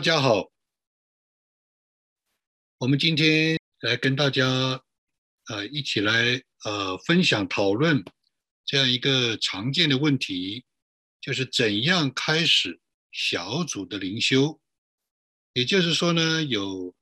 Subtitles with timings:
[0.00, 0.50] 大家好，
[2.78, 4.82] 我们今天来跟大家
[5.50, 8.02] 呃一起来呃分享讨论
[8.64, 10.64] 这样一个常见的问题，
[11.20, 12.80] 就是怎样开始
[13.12, 14.58] 小组的灵修。
[15.52, 16.94] 也就是说呢，有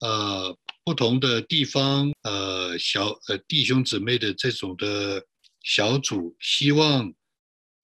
[0.00, 5.24] 呃不同的地方呃小呃弟兄姊妹的这种的
[5.62, 7.14] 小组，希望。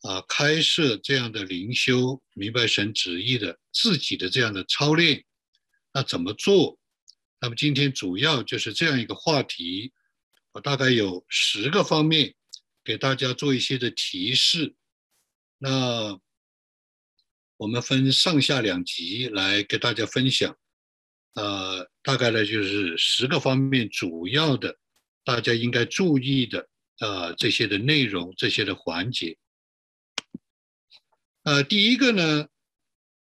[0.09, 5.23] 啊，开设这样的灵修，明白神旨意的自己的这样的操练，
[5.93, 6.79] 那怎么做？
[7.43, 9.93] 那么今天主要就是这样一个话题，
[10.53, 12.35] 我大概有十个方面
[12.83, 14.75] 给大家做一些的提示。
[15.59, 16.19] 那
[17.59, 20.57] 我们分上下两集来给大家分享，
[21.35, 24.79] 呃，大概呢就是十个方面主要的，
[25.23, 26.67] 大家应该注意的，
[27.01, 29.37] 呃，这些的内容，这些的环节。
[31.49, 32.47] 呃，第一个呢，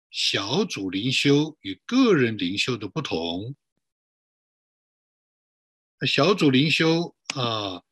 [0.09, 3.55] 小组灵修与个人灵修的不同。
[6.07, 7.83] 小组灵修啊，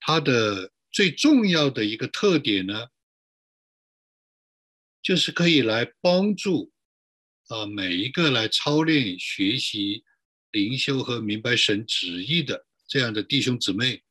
[0.00, 2.88] 它的最重要的一个特点呢，
[5.02, 6.72] 就是可以来帮助
[7.48, 10.04] 啊每一个来操练学习
[10.52, 14.02] 灵修和明白神旨意的这样的弟兄姊妹，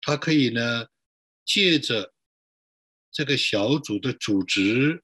[0.00, 0.88] 他可以呢
[1.44, 2.15] 借着。
[3.16, 5.02] 这个小组的组织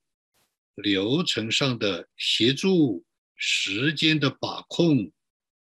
[0.75, 3.03] 流程上的协助、
[3.37, 5.11] 时间的把控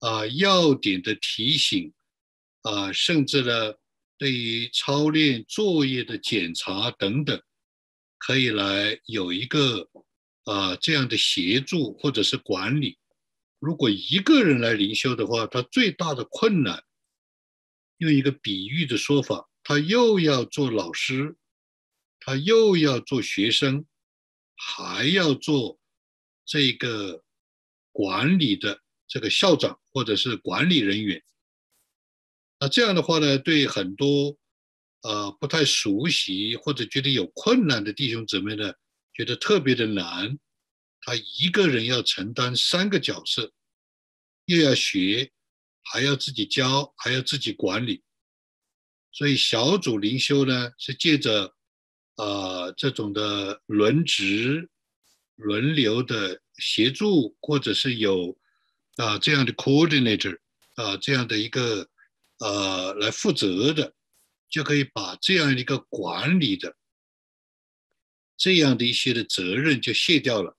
[0.00, 1.92] 啊、要点的提醒
[2.62, 3.74] 啊，甚至呢，
[4.18, 7.40] 对于操练作业的检查等等，
[8.18, 9.88] 可以来有一个
[10.42, 12.98] 啊这样的协助或者是管理。
[13.60, 16.82] 如果一个人来灵修的话，他最大的困难，
[17.98, 21.36] 用一个比喻的说法，他又要做老师。
[22.26, 23.84] 他又要做学生，
[24.56, 25.78] 还要做
[26.46, 27.22] 这个
[27.92, 31.22] 管理的这个校长或者是管理人员。
[32.58, 34.38] 那这样的话呢，对很多
[35.02, 38.72] 呃不太熟悉或者觉得有困难的弟兄姊妹呢，
[39.12, 40.38] 觉得特别的难。
[41.02, 43.52] 他一个人要承担三个角色，
[44.46, 45.30] 又要学，
[45.82, 48.02] 还要自己教，还要自己管理。
[49.12, 51.54] 所以小组灵修呢，是借着。
[52.16, 54.70] 啊，这种的轮值、
[55.34, 58.38] 轮流的协助，或者是有
[58.96, 60.38] 啊这样的 coordinator
[60.76, 61.88] 啊这样的一个
[62.38, 63.96] 呃来负责的，
[64.48, 66.76] 就可以把这样一个管理的
[68.36, 70.56] 这样的一些的责任就卸掉了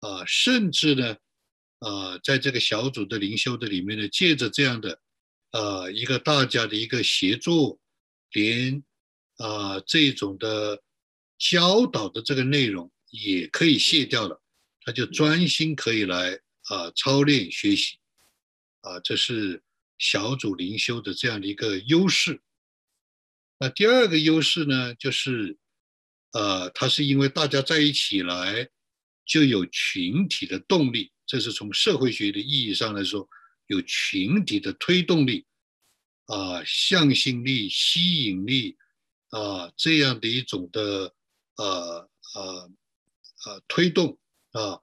[0.00, 1.16] 啊，甚至呢
[1.80, 4.98] 啊在这个小组的灵修的里面呢，借着这样的
[5.50, 7.78] 呃一个大家的一个协作，
[8.30, 8.82] 连。
[9.42, 10.80] 啊，这种的
[11.36, 14.40] 教导的这个内容也可以卸掉了，
[14.82, 16.38] 他就专心可以来
[16.68, 17.98] 啊操练学习，
[18.82, 19.60] 啊，这是
[19.98, 22.40] 小组灵修的这样的一个优势。
[23.58, 25.58] 那第二个优势呢，就是
[26.30, 28.68] 呃，它是因为大家在一起来
[29.26, 33.28] 就有群体的动力，这是从社会学的意义上来说，
[33.66, 35.44] 有群体的推动力，
[36.26, 38.76] 啊，向心力、吸引力。
[39.32, 41.14] 啊，这样的一种的
[41.56, 42.70] 呃呃
[43.46, 44.18] 呃推动
[44.52, 44.80] 啊，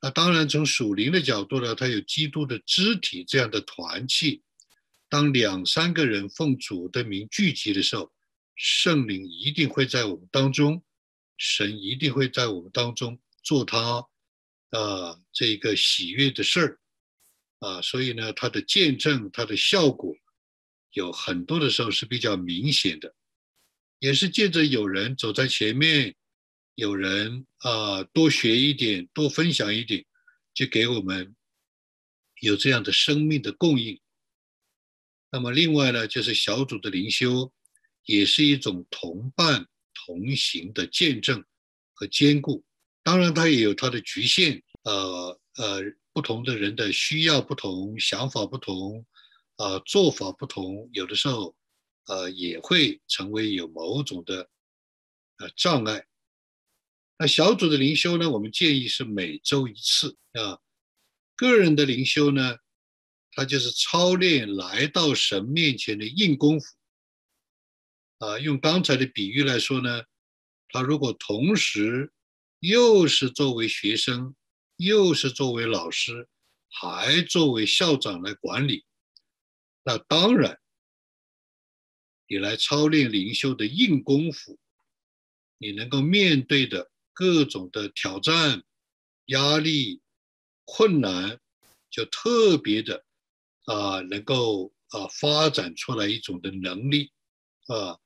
[0.00, 4.42] 那当然从属灵的角度呢，它有基督的肢体这样的团契。
[5.08, 8.12] 当两三个人奉主的名聚集的时候，
[8.56, 10.82] 圣灵一定会在我们当中，
[11.36, 14.06] 神一定会在我们当中做他
[14.70, 16.80] 啊这个喜悦的事儿
[17.60, 20.12] 啊，所以呢，他的见证，他的效果
[20.92, 23.14] 有很多的时候是比较明显的。
[24.02, 26.16] 也是借着有人走在前面，
[26.74, 30.04] 有人啊多学一点，多分享一点，
[30.52, 31.36] 就给我们
[32.40, 34.00] 有这样的生命的供应。
[35.30, 37.52] 那么另外呢，就是小组的灵修，
[38.04, 41.44] 也是一种同伴同行的见证
[41.94, 42.64] 和兼顾。
[43.04, 45.80] 当然，它也有它的局限，呃呃，
[46.12, 49.06] 不同的人的需要不同，想法不同，
[49.58, 51.54] 啊，做法不同，有的时候。
[52.06, 54.50] 呃，也会成为有某种的
[55.38, 56.06] 呃障碍。
[57.18, 58.28] 那小组的灵修呢？
[58.28, 60.58] 我们建议是每周一次啊。
[61.36, 62.58] 个人的灵修呢，
[63.32, 66.66] 它就是操练来到神面前的硬功夫。
[68.18, 70.04] 啊，用刚才的比喻来说呢，
[70.68, 72.12] 他如果同时
[72.60, 74.34] 又是作为学生，
[74.76, 76.28] 又是作为老师，
[76.68, 78.84] 还作为校长来管理，
[79.84, 80.60] 那当然。
[82.32, 84.58] 你来操练灵修的硬功夫，
[85.58, 88.62] 你能够面对的各种的挑战、
[89.26, 90.00] 压力、
[90.64, 91.38] 困难，
[91.90, 93.04] 就特别的
[93.66, 97.12] 啊，能够啊发展出来一种的能力
[97.66, 97.98] 啊，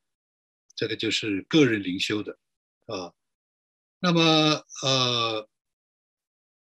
[0.74, 2.36] 这个就是个人灵修的
[2.86, 3.12] 啊。
[4.00, 5.48] 那么呃，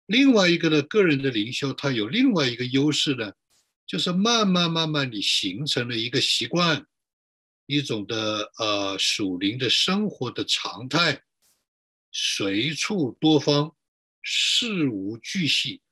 [0.05, 3.33] 另外一个呢，个人的灵修，它有另外一个优势呢，
[3.87, 6.87] 就是慢慢慢慢你形成了一个习惯，
[7.69, 11.23] 一种的呃属灵的生活的常态，
[12.11, 13.77] 随处多方，
[14.23, 15.83] 事无巨细，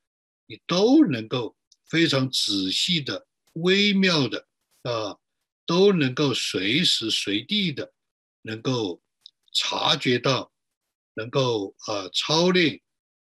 [0.47, 4.47] 你都能够非常仔细的、微妙的
[4.81, 5.17] 啊，
[5.67, 7.93] 都能够随时随地的
[8.41, 9.01] 能够
[9.53, 10.51] 察觉到。
[11.19, 12.79] 能够啊操练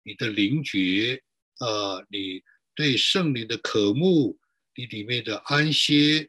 [0.02, 1.22] 你的灵觉
[1.56, 2.42] 啊，你
[2.74, 4.38] 对圣灵的渴慕，
[4.74, 6.28] 你里面的安歇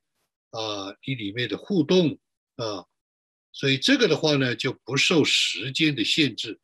[0.52, 2.20] 啊，你里面的互动
[2.56, 2.86] 啊，
[3.52, 6.60] 所以这个的话呢，就不受时间的限制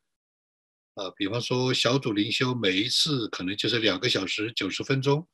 [0.94, 1.10] 啊。
[1.16, 5.28] 比方说小组灵修，每一次可能就是两个小时九十分钟，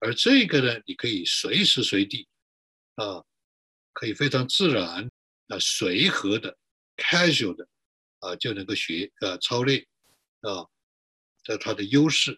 [0.00, 2.28] 而这个呢，你可以随时随地
[2.96, 3.24] 啊，
[3.92, 5.10] 可以非常自然
[5.48, 6.56] 啊，随和的
[6.96, 7.68] casual 的。
[8.20, 9.86] 啊，就能够学啊操练
[10.40, 10.66] 啊，
[11.44, 12.32] 这它的优势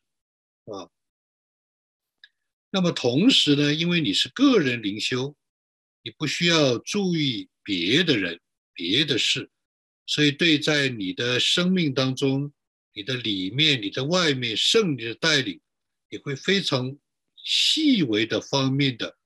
[0.67, 0.91] 啊。
[2.69, 5.35] 那么同时呢，因为你是个人灵修，
[6.03, 8.41] 你不需要注意别的人、
[8.73, 9.51] 别的事，
[10.07, 12.53] 所以对在你的生命当中，
[12.93, 15.61] 你的里面、你的外面，圣灵的带领，
[16.09, 16.97] 你会非常
[17.37, 19.17] 细微的方面的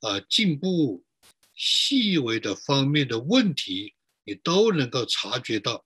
[0.00, 1.04] 啊进步，
[1.54, 3.94] 细微的方面的问题，
[4.24, 5.84] 你都能够察觉到。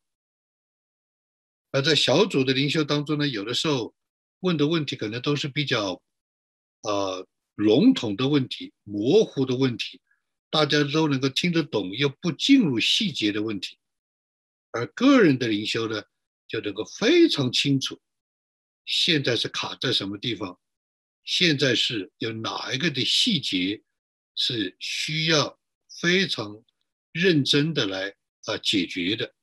[1.70, 3.92] 而在小组的灵修当中呢，有的时候
[4.40, 6.00] 问的问题可能都是比较，
[6.82, 7.24] 啊，
[7.56, 10.00] 笼统的问题、模糊的问题，
[10.54, 13.76] 大家都能够听得懂又不进入细节的问题。
[14.70, 16.00] 而个人的灵修呢，
[16.46, 18.00] 就能够非常清楚，
[18.86, 20.60] 现在是卡在什么地方，
[21.24, 23.82] 现在是有哪一个的细节
[24.36, 25.58] 是需要
[26.00, 26.62] 非常
[27.10, 28.14] 认真的来
[28.44, 29.34] 啊解决的，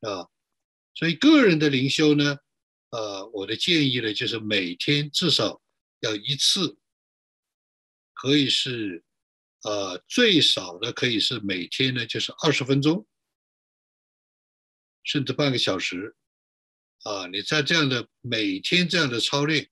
[0.00, 0.28] 啊。
[0.94, 2.36] 所以个人的灵修呢，
[2.90, 5.62] 呃，我的建议呢，就是每天至少
[6.00, 6.76] 要一次，
[8.12, 9.02] 可以是，
[9.62, 13.06] 呃，最少的可以是每天呢，就是二十分钟，
[15.04, 16.16] 甚至半个小时，
[17.04, 19.70] 啊，你在这样的每天这样的操练，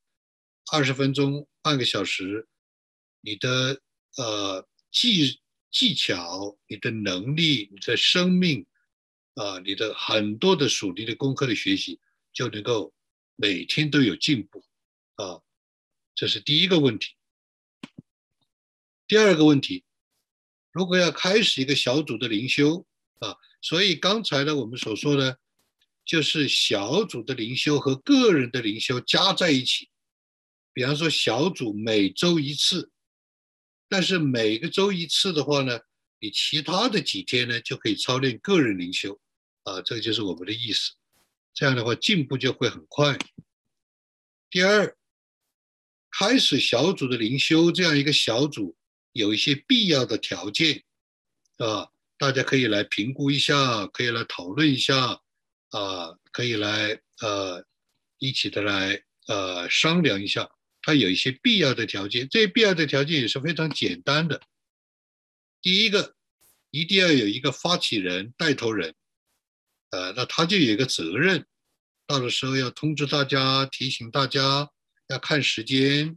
[0.72, 2.48] 二十分钟半个小时，
[3.20, 3.80] 你的
[4.16, 5.40] 呃技
[5.70, 8.66] 技巧、你的能力、你的生命。
[9.38, 12.00] 啊，你的很多的属灵的功课的学习
[12.32, 12.94] 就能够
[13.34, 14.64] 每天都有进步，
[15.16, 15.42] 啊，
[16.14, 17.14] 这是第一个问题。
[19.08, 19.84] 第二个问题，
[20.72, 22.84] 如果要开始一个小组的灵修
[23.20, 25.38] 啊，所以刚才呢我们所说的，
[26.04, 29.88] 就是小组的灵修和个人的灵修加在一起。
[30.72, 32.90] 比方说小组每周一次，
[33.88, 35.78] 但是每个周一次的话呢，
[36.18, 39.18] 你其他的几天呢就可以操练个人灵修。
[39.62, 40.92] 啊，这个就是我们的意思。
[41.54, 43.18] 这样的话，进步就会很快。
[44.50, 44.96] 第二，
[46.10, 48.75] 开始小组的灵修，这样一个小组
[49.16, 50.84] 有一些必要的条件，
[51.58, 55.20] 啊，大家可以来评估一下，可以来讨论一下，
[55.70, 57.64] 啊，可以来呃
[58.18, 60.50] 一起的来呃商量一下。
[60.82, 64.40] 它有一些必要的条件，这些必要的条件也是非常简单的。
[65.60, 66.14] 第一个，
[66.70, 68.94] 一定要有一个发起人、带头人。
[69.90, 71.44] 呃，那他就有一个责任，
[72.06, 74.70] 到的时候要通知大家，提醒大家
[75.08, 76.16] 要看时间，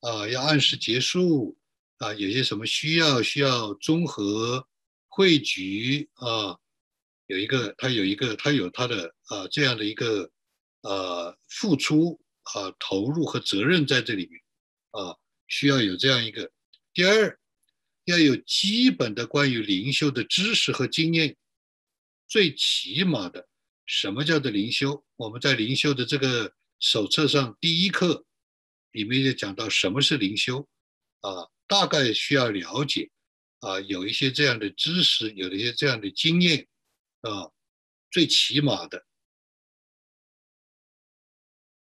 [0.00, 1.58] 啊，要按时结束，
[1.98, 4.66] 啊，有些什么需要需要综合
[5.08, 6.58] 汇聚啊，
[7.26, 10.30] 有一个他有一个他有他的啊这样的一个
[10.82, 14.40] 呃付出啊投入和责任在这里面
[14.90, 15.16] 啊，
[15.48, 16.50] 需要有这样一个。
[16.92, 17.38] 第二，
[18.04, 21.36] 要有基本的关于灵修的知识和经验。
[22.28, 23.48] 最起码的，
[23.86, 25.04] 什么叫做灵修？
[25.16, 28.26] 我们在灵修的这个手册上第一课
[28.92, 30.68] 里面就讲到什么是灵修，
[31.26, 33.10] 啊，大概需要了解，
[33.58, 36.68] 啊，有一些这样的知识，有一些这样的经验，
[37.22, 37.50] 啊，
[38.12, 39.04] 最起码的，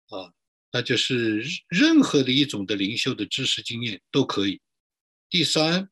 [0.10, 0.32] 啊，
[0.72, 4.62] 那就是任何的一种的灵修的知识经验都可以。
[5.28, 5.90] 第三，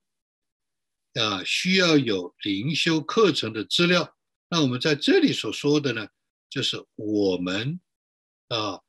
[1.15, 4.15] 啊，需要有灵修课程的资料。
[4.48, 6.08] 那我们在这里所说的呢，
[6.51, 7.82] 就是我们
[8.50, 8.79] 啊，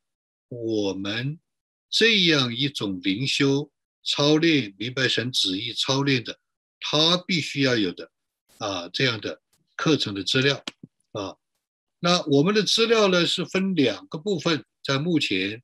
[0.48, 1.40] 我们
[1.88, 3.72] 这样一种灵修
[4.04, 6.38] 操练、明白神旨意操练的，
[6.80, 8.10] 他必须要有的
[8.58, 9.40] 啊这样的
[9.76, 10.64] 课程的资料
[11.12, 11.36] 啊。
[11.98, 15.62] 那我们的资料呢是分两个部分，在目前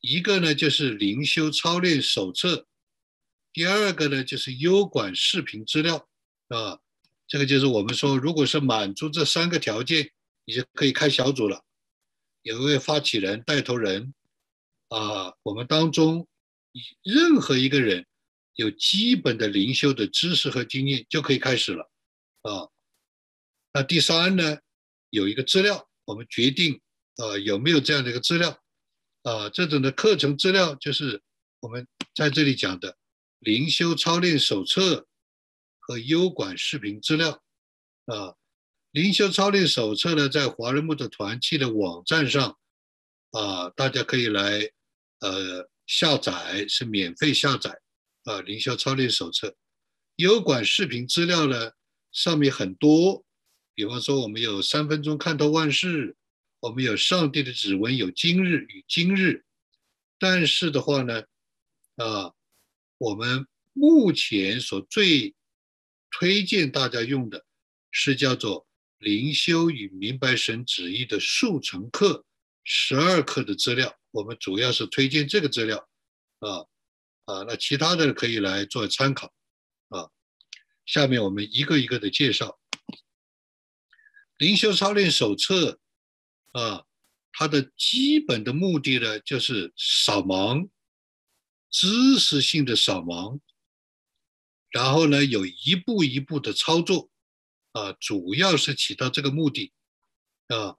[0.00, 2.66] 一个呢就是灵修操练手册，
[3.52, 6.08] 第二个呢就是优管视频资料
[6.48, 6.78] 啊。
[7.28, 10.12] 这个就是我们说，如果是满足这三个条件，
[10.44, 11.64] 你就可以开小组了。
[12.42, 14.14] 有一位发起人、带头人
[14.90, 16.28] 啊，我们当中
[17.02, 18.06] 任何一个人
[18.54, 21.90] 有基本的灵修的知识和经验，就可以开始了
[22.42, 22.68] 啊。
[23.72, 24.58] 那第三呢，
[25.10, 26.80] 有一个资料，我们决定
[27.16, 28.62] 啊有没有这样的一个资料
[29.22, 29.48] 啊？
[29.50, 31.22] 这种的课程资料就是
[31.60, 32.96] 我们在这里讲的
[33.38, 35.06] 灵修操练手册。
[35.88, 37.30] 和优管视频资料
[38.06, 38.34] 啊，
[38.90, 42.58] 灵修操练手册呢，在华人木的团契的网站上
[43.30, 44.68] 啊，大家可以来
[45.20, 47.80] 呃下载，是免费下载
[48.24, 48.40] 啊。
[48.40, 49.56] 灵修操练手册、
[50.16, 51.72] 优管视频资料呢，
[52.10, 53.24] 上面很多，
[53.74, 56.16] 比方说我们有三分钟看透万事，
[56.60, 59.44] 我们有上帝的指纹，有今日与今日，
[60.18, 61.22] 但是的话呢，
[61.96, 62.32] 啊，
[62.98, 65.34] 我们目前所最
[66.10, 67.44] 推荐大家用的
[67.90, 68.66] 是叫做
[68.98, 72.24] 灵修与明白神旨意的速成课，
[72.64, 73.94] 十二课的资料。
[74.16, 75.76] 我们主要是推荐这个资料，
[76.38, 76.64] 啊
[77.26, 79.30] 啊，那其他的可以来做参考，
[79.88, 80.08] 啊。
[80.86, 82.58] 下面我们一个一个的介绍。
[84.38, 85.78] 灵修操练手册，
[86.52, 86.86] 啊，
[87.30, 90.70] 它的基本的目的呢，就是扫盲，
[91.70, 93.38] 知识性的扫盲。
[94.70, 97.10] 然后呢，有一步一步的操作，
[97.72, 99.74] 啊，主要是起到这个目的，
[100.48, 100.78] 啊，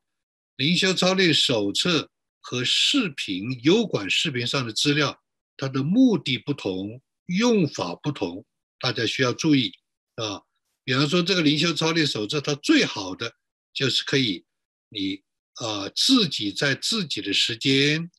[0.56, 5.22] 灵修操练手册和视频油管视频上的资料，
[5.56, 8.46] 它的目的不同，用法不同，
[8.80, 9.72] 大家需要注意，
[10.16, 10.42] 啊，
[10.84, 13.34] 比方说这个灵修操练手册，它最好的
[13.74, 14.46] 就是可以
[14.90, 15.22] 你
[15.56, 18.10] 啊自己在自己的时间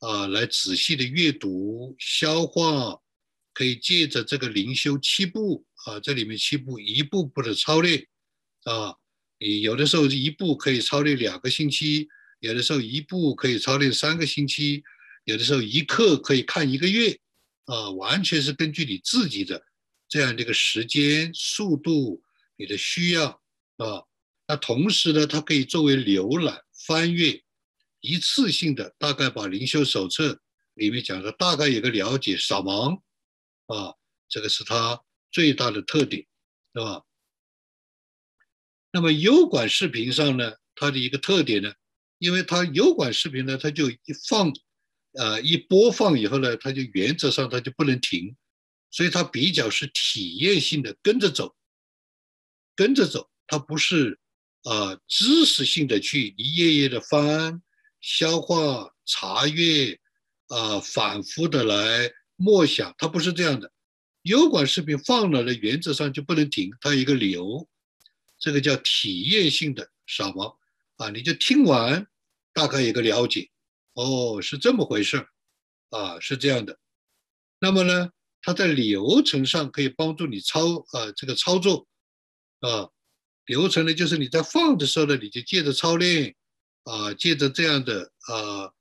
[0.00, 2.98] 啊来仔细的阅读消化。
[3.54, 8.08] 可以借着这个灵修七步啊，这里面七步一步步的操练
[8.64, 8.96] 啊，
[9.38, 12.08] 你有的时候一步可以操练两个星期，
[12.42, 14.82] 有的时候一步可以操练三个星期，
[15.24, 17.16] 有的时候一课可以看一个月
[17.66, 19.64] 啊，完全是根据你自己的
[20.08, 22.20] 这样的一个时间、速度、
[22.56, 23.40] 你的需要
[23.76, 24.02] 啊。
[24.48, 27.40] 那同时呢，它可以作为浏览、翻阅，
[28.00, 30.42] 一次性的大概把灵修手册
[30.74, 33.00] 里面讲的大概有个了解，扫盲。
[33.66, 33.94] 啊，
[34.28, 36.26] 这个是它最大的特点，
[36.74, 37.04] 是吧？
[38.90, 41.72] 那么优管视频上呢，它的一个特点呢，
[42.22, 43.98] 因为它油管视频呢，它就一
[44.28, 44.52] 放，
[45.14, 48.36] 呃，一播放以后呢，它就原则上它就不能停，
[48.92, 51.56] 所以它比较是体验性的，跟着走，
[52.76, 54.20] 跟着走，它不是
[54.62, 57.60] 啊知识性的去一页页的翻、
[58.00, 59.98] 消化、查阅，
[60.46, 62.12] 啊，反复的来。
[62.36, 63.72] 默想，它不是这样的。
[64.22, 67.68] 油管视频放了的原则上就不能停，它有一个流，
[68.38, 70.56] 这个叫体验性的扫盲
[70.98, 72.06] 啊，你就听完，
[72.52, 73.50] 大概有个了解。
[73.94, 75.28] 哦，是这么回事儿
[75.90, 76.78] 啊，是这样的。
[77.58, 81.86] 那么呢，它在流程上可以帮助你操啊这个操作
[82.60, 82.90] 啊，
[83.46, 86.34] 流程呢就是你在放的时候呢，你就借着操练
[86.84, 88.72] 啊，借着这样的啊，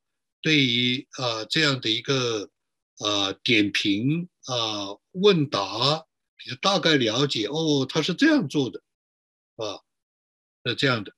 [0.41, 2.49] 对于啊这样的一个。
[3.03, 6.05] 啊，点评啊，问答，
[6.45, 8.79] 你就大概了解哦，他是这样做的，
[9.55, 9.81] 啊，
[10.63, 11.11] 是这样的，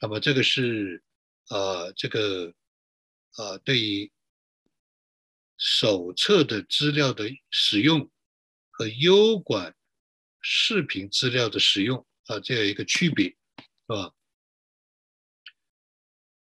[0.00, 1.02] 那么这个是
[1.48, 2.54] 啊，这个
[3.36, 4.12] 啊，对于
[5.56, 8.10] 手册的资料的使用
[8.70, 9.74] 和优管
[10.40, 13.36] 视频资料的使用啊，这样一个区别，是
[13.88, 14.14] 吧？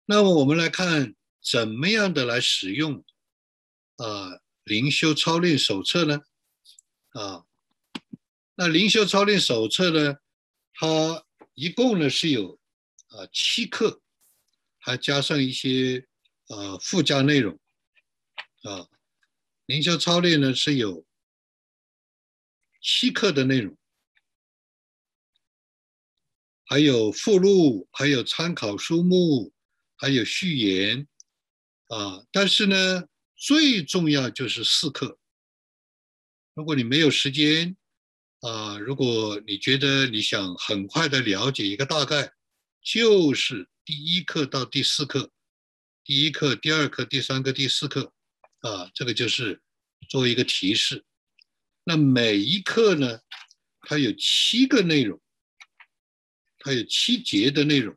[0.04, 3.04] 那么我们来看怎么样的来使用。
[3.97, 6.23] 啊，灵修操练手册呢？
[7.11, 7.45] 啊，
[8.54, 10.16] 那灵修操练手册呢？
[10.73, 12.59] 它一共呢是有
[13.10, 14.02] 啊七课，
[14.78, 16.06] 还加上一些
[16.48, 17.60] 呃附加内容
[18.62, 18.88] 啊。
[19.66, 21.06] 灵修操练呢是有
[22.82, 23.76] 七课的内容，
[26.64, 29.52] 还有附录，还有参考书目，
[29.96, 31.06] 还有序言
[31.88, 32.24] 啊。
[32.32, 33.06] 但是呢。
[33.42, 35.18] 最重要就是四课。
[36.52, 37.74] 如果你没有时间
[38.40, 42.34] 啊，如果你觉得你想很快的了解一个大概，
[42.82, 45.30] 就是第一课到第四课，
[46.04, 48.12] 第一课、第二课、第三课、第四课
[48.60, 49.62] 啊，这个就是
[50.08, 51.04] 作为一个提示。
[51.84, 53.20] 那每一课呢，
[53.82, 55.20] 它有七个内容，
[56.58, 57.96] 它有七节的内容。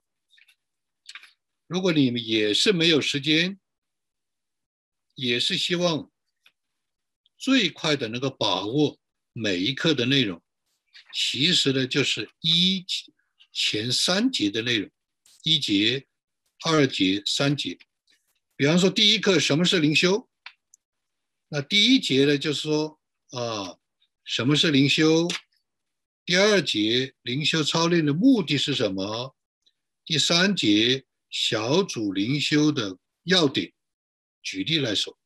[1.68, 3.60] 如果你们也是没有时间。
[5.16, 6.12] 也是希望
[7.38, 9.00] 最快的能够把握
[9.32, 10.42] 每一课的内容。
[11.14, 12.84] 其实呢，就是一
[13.54, 14.90] 前三节的内容，
[15.44, 16.08] 一节、
[16.66, 17.78] 二节、三节。
[18.56, 20.28] 比方说，第一课什么是灵修？
[21.50, 23.78] 那第一节呢，就是说啊，
[24.24, 25.28] 什么是灵修？
[26.26, 29.36] 第二节灵修操练的目的是什么？
[30.06, 33.72] 第三节小组灵修的要点。
[34.42, 35.18] 举例来说，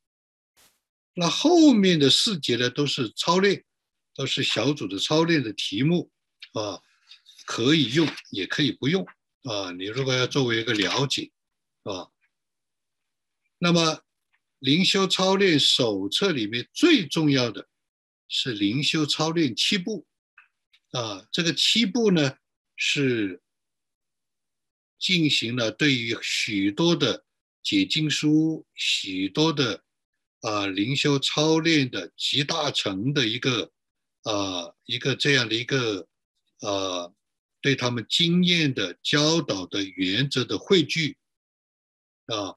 [1.14, 3.64] 那后面的四节呢，都是操练，
[4.14, 6.10] 都是小组的操练的题目
[6.52, 6.80] 啊，
[7.48, 9.02] 可以用也可以不用
[9.44, 9.70] 啊。
[9.78, 11.30] 你如果要作为一个了解
[11.84, 12.10] 啊，
[13.58, 14.02] 那么
[14.58, 17.68] 灵修操练手册里面最重要的
[18.28, 20.06] 是灵修操练七步
[20.92, 22.36] 啊，这个七步呢
[22.76, 23.40] 是
[24.98, 27.24] 进行了对于许多的。
[27.60, 29.84] 解经书许多的
[30.40, 33.70] 啊灵修操练的集大成的一个
[34.22, 36.08] 啊一个这样的一个
[36.60, 37.12] 呃
[37.60, 41.16] 对他们经验的教导的原则的汇聚
[42.26, 42.54] 啊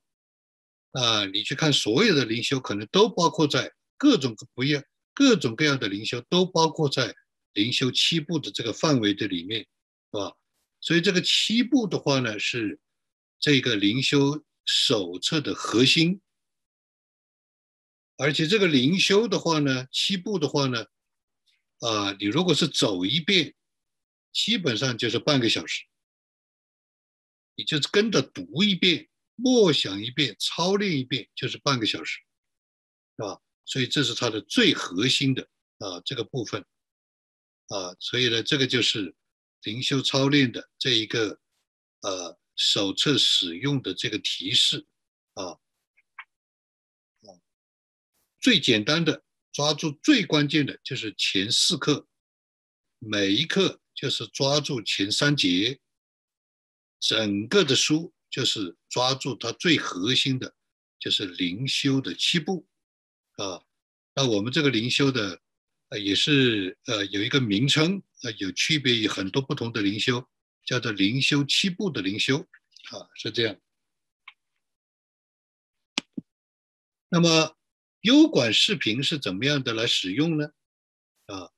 [0.92, 7.16] 啊你去看所有的灵修可能都包括在各种不一样各种各样的灵修都包括在
[7.54, 9.68] 灵修七步的这个范围的里面是
[10.12, 10.36] 吧？
[10.80, 12.80] 所以这个七步的话呢是
[13.40, 14.44] 这个灵修。
[14.64, 16.22] 手册的核心，
[18.16, 20.86] 而且这个灵修的话呢，七步的话呢，
[21.80, 23.56] 啊，你如果是走一遍，
[24.32, 25.86] 基本上就是半个小时，
[27.56, 32.20] 你就是跟着读一遍、默想一遍、操练一遍，就是半个小时，
[33.18, 33.42] 是吧？
[33.66, 36.66] 所以这是它的最核心的啊这个部分，
[37.68, 39.16] 啊，所以呢，这个就是
[39.64, 41.40] 灵修操练的这一个
[42.02, 42.38] 呃。
[42.58, 44.86] 手册使用的这个提示
[45.34, 45.54] 啊，
[47.22, 47.30] 啊，
[48.40, 52.08] 最简单的抓住最关键的就是前四课，
[53.00, 55.80] 每一课就是抓住前三节，
[57.00, 60.56] 整个的书就是抓住它最核心的，
[61.00, 62.66] 就是灵修的七步
[63.38, 63.62] 啊。
[64.16, 65.40] 那我们这个灵修的
[65.90, 70.28] 呃也是呃有一个名称呃有区别于很多不同的灵修。
[70.64, 72.38] 叫做灵修七步的灵修，
[72.92, 73.60] 啊，是这样。
[77.10, 77.58] 那么
[78.02, 80.52] 优管视频是怎么样的来使用呢？
[81.26, 81.50] 啊，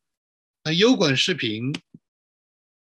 [0.63, 1.73] 那优管视频，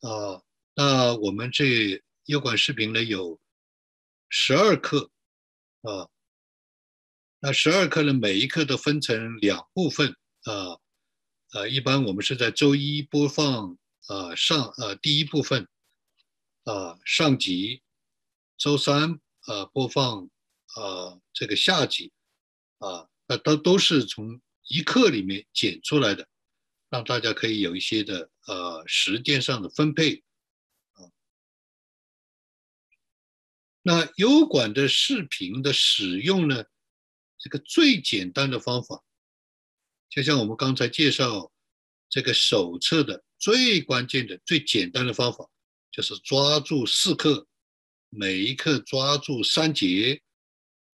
[0.01, 0.43] 啊，
[0.75, 3.39] 那我们这优管视频呢有
[4.29, 5.09] 十二课，
[5.81, 6.09] 啊，
[7.39, 10.77] 那十二课呢每一课都分成两部分，啊，
[11.53, 15.67] 呃，一般我们是在周一播放，啊，上，呃，第一部分。
[16.63, 17.81] 啊，上集，
[18.55, 20.29] 周三啊播放
[20.75, 22.13] 啊这个下集
[22.77, 26.29] 啊，那都都是从一课里面剪出来的，
[26.91, 30.23] 让大家可以有一些的呃时间上的分配
[30.91, 31.09] 啊。
[33.81, 36.65] 那优管的视频的使用呢，
[37.39, 39.03] 这个最简单的方法，
[40.07, 41.51] 就像我们刚才介绍
[42.09, 45.49] 这个手册的最关键的、最简单的方法。
[45.93, 47.45] 就是抓住四课，
[48.07, 50.21] 每一课抓住三节，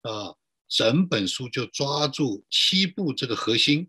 [0.00, 0.34] 啊，
[0.66, 3.88] 整本书就抓住七步这个核心。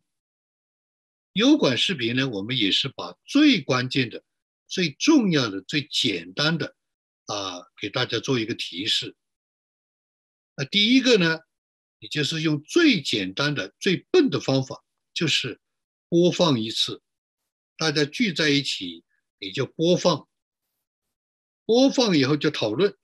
[1.34, 4.24] 优管视频呢，我们也是把最关键的、
[4.68, 6.76] 最重要的、最简单的
[7.26, 9.16] 啊，给大家做一个提示。
[10.56, 11.40] 那第一个呢，
[12.00, 15.62] 也就是用最简单的、最笨的方法，就是
[16.10, 17.02] 播放一次，
[17.78, 19.04] 大家聚在一起，
[19.40, 20.28] 你就播放。
[21.66, 22.98] 播放以后就讨论，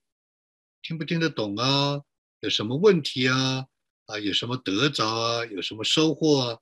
[0.82, 2.02] 听不听得懂啊？
[2.40, 3.68] 有什么问题啊？
[4.08, 5.46] 啊，有什么得着啊？
[5.46, 6.60] 有什么收获啊？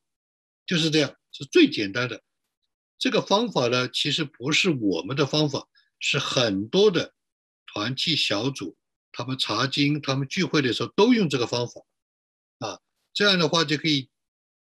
[0.66, 2.24] 就是这样，是最简单的。
[2.98, 5.68] 这个方法呢，其实不是我们的方法，
[6.00, 7.14] 是很多的
[7.68, 8.78] 团契小组，
[9.12, 11.82] 他们查经、他们聚会的时候都用这个方法。
[12.60, 12.80] 啊，
[13.14, 14.10] 这样的话就可以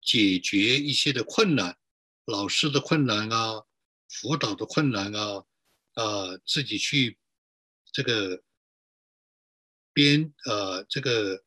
[0.02, 1.78] 解决一些的困难，
[2.26, 3.64] 老师的困难啊，
[4.08, 5.44] 辅导的困难啊，
[5.94, 7.18] 啊，自己去。
[7.92, 8.42] 这个
[9.94, 11.42] 编呃，这个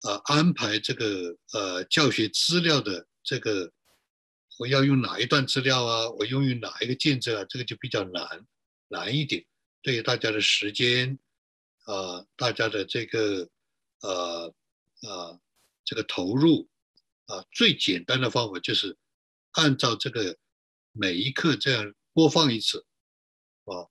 [0.00, 3.70] 呃安排这个呃教学资料的这个，
[4.62, 6.08] 我要用哪一段资料啊？
[6.10, 7.44] 我用于哪一个见证啊？
[7.48, 8.46] 这个就比较难
[8.86, 9.44] 难一点。
[9.82, 11.18] 对于大家的时间
[11.86, 13.50] 啊，大家的这个
[14.02, 14.54] 呃
[15.00, 15.40] 呃
[15.84, 16.68] 这个投入
[17.26, 18.96] 啊，最简单的方法就是
[19.50, 20.38] 按照这个
[20.92, 22.86] 每一课这样播放一次
[23.64, 23.90] 啊。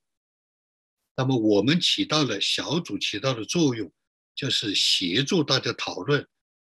[1.18, 3.92] 那么我们起到了小组起到的作用，
[4.34, 6.26] 就是协助大家讨论，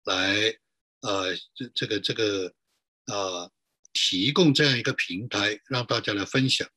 [0.03, 0.53] 来
[0.99, 2.53] 呃这这个这个
[3.05, 3.49] 啊
[3.95, 6.67] 提供这样一个平台让大家来分享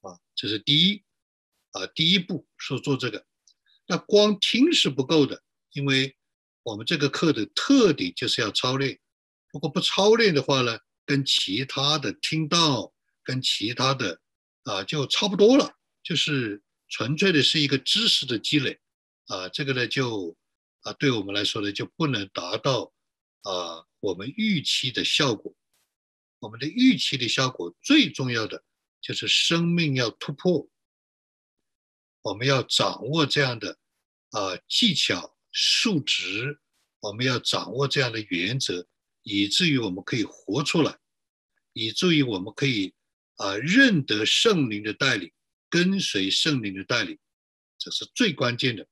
[0.00, 1.04] 啊，这是第一
[1.72, 3.26] 啊第一步说做这个，
[3.86, 6.16] 那光听是不够的，因为
[6.62, 8.98] 我们这个课的特点就是要操练，
[9.52, 14.18] 如果不操练的话呢，跟其他的听到跟其他的
[14.62, 18.80] 啊就差不多了，就是纯粹的是一个知识的积累
[19.26, 20.34] 啊，这个呢就。
[20.82, 22.90] 啊，对我们来说呢，就不能达到
[23.42, 25.54] 啊我们预期的效果。
[26.40, 28.64] 我们的预期的效果最重要的
[29.00, 30.68] 就是生命要突破，
[32.22, 33.78] 我们要掌握这样的
[34.30, 36.58] 啊技巧、数值，
[37.00, 38.86] 我们要掌握这样的原则，
[39.22, 40.98] 以至于我们可以活出来，
[41.72, 42.94] 以至于我们可以
[43.36, 45.32] 啊认得圣灵的带领，
[45.68, 47.18] 跟随圣灵的带领，
[47.78, 48.86] 这是最关键的。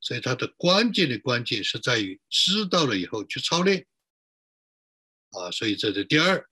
[0.00, 3.86] 所以它的关键的关键是在于知道了以后去操练，
[5.30, 6.48] 啊，所以这是第二。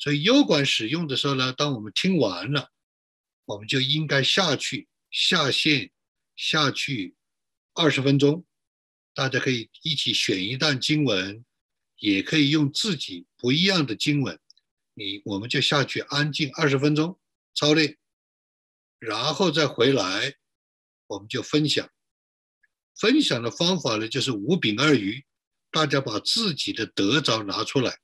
[0.00, 2.72] 所以优管使用的时候呢，当我们听完了，
[3.44, 5.92] 我们就应该下去下线
[6.34, 7.14] 下去
[7.74, 8.44] 二十分钟。
[9.12, 11.44] 大家可以一起选一段经文，
[11.98, 14.40] 也可以用自己不一样的经文，
[14.94, 17.18] 你我们就下去安静二十分钟
[17.54, 17.98] 操练，
[18.98, 20.34] 然后再回来，
[21.08, 21.90] 我们就分享。
[22.96, 25.24] 分享的方法呢，就是五饼二鱼，
[25.70, 27.98] 大家把自己的得着拿出来。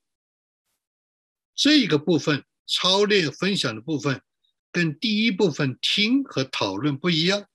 [1.56, 4.22] 这个部分操练分享的部分，
[4.70, 7.48] 跟第一部分听和讨论不一样，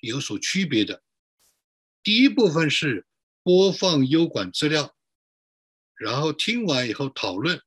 [0.00, 1.02] 有所区别的。
[2.02, 3.06] 第一部分是
[3.42, 4.94] 播放优管资料，
[5.96, 7.60] 然后听完以后讨论，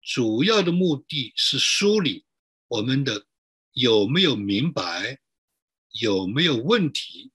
[0.00, 2.24] 主要的目的是梳理
[2.68, 3.26] 我们的
[3.72, 5.20] 有没有明白。
[6.00, 7.32] 有没有问题？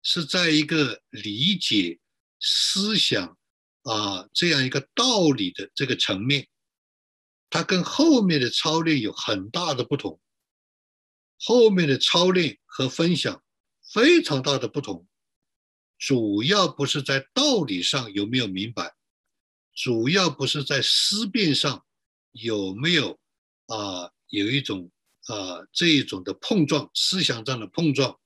[0.00, 1.98] 是在一个理解
[2.38, 3.36] 思想
[3.84, 6.46] 啊这样一个道理的这个层面，
[7.48, 10.20] 它跟后面的操练有很大的不同。
[11.38, 13.42] 后面的操练和分享
[13.92, 15.06] 非常大的不同，
[15.98, 18.94] 主要不是在道理上有没有明白，
[19.74, 21.86] 主要不是在思辨上
[22.32, 23.18] 有没有
[23.66, 24.90] 啊有一种。
[25.26, 28.20] 啊，这一种的碰撞，思想上的碰撞，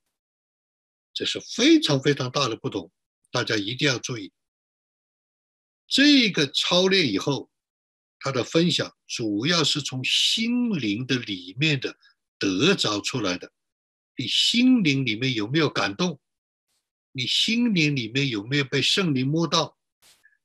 [1.14, 2.90] 这是非常非常大的不同，
[3.30, 4.32] 大家一定要注意。
[5.88, 7.50] 这个操练以后，
[8.20, 11.96] 他的分享主要是从心灵的里面的
[12.38, 13.52] 得着出来的。
[14.16, 16.20] 你心灵里面有没有感动？
[17.12, 19.78] 你心灵里面有没有被圣灵摸到？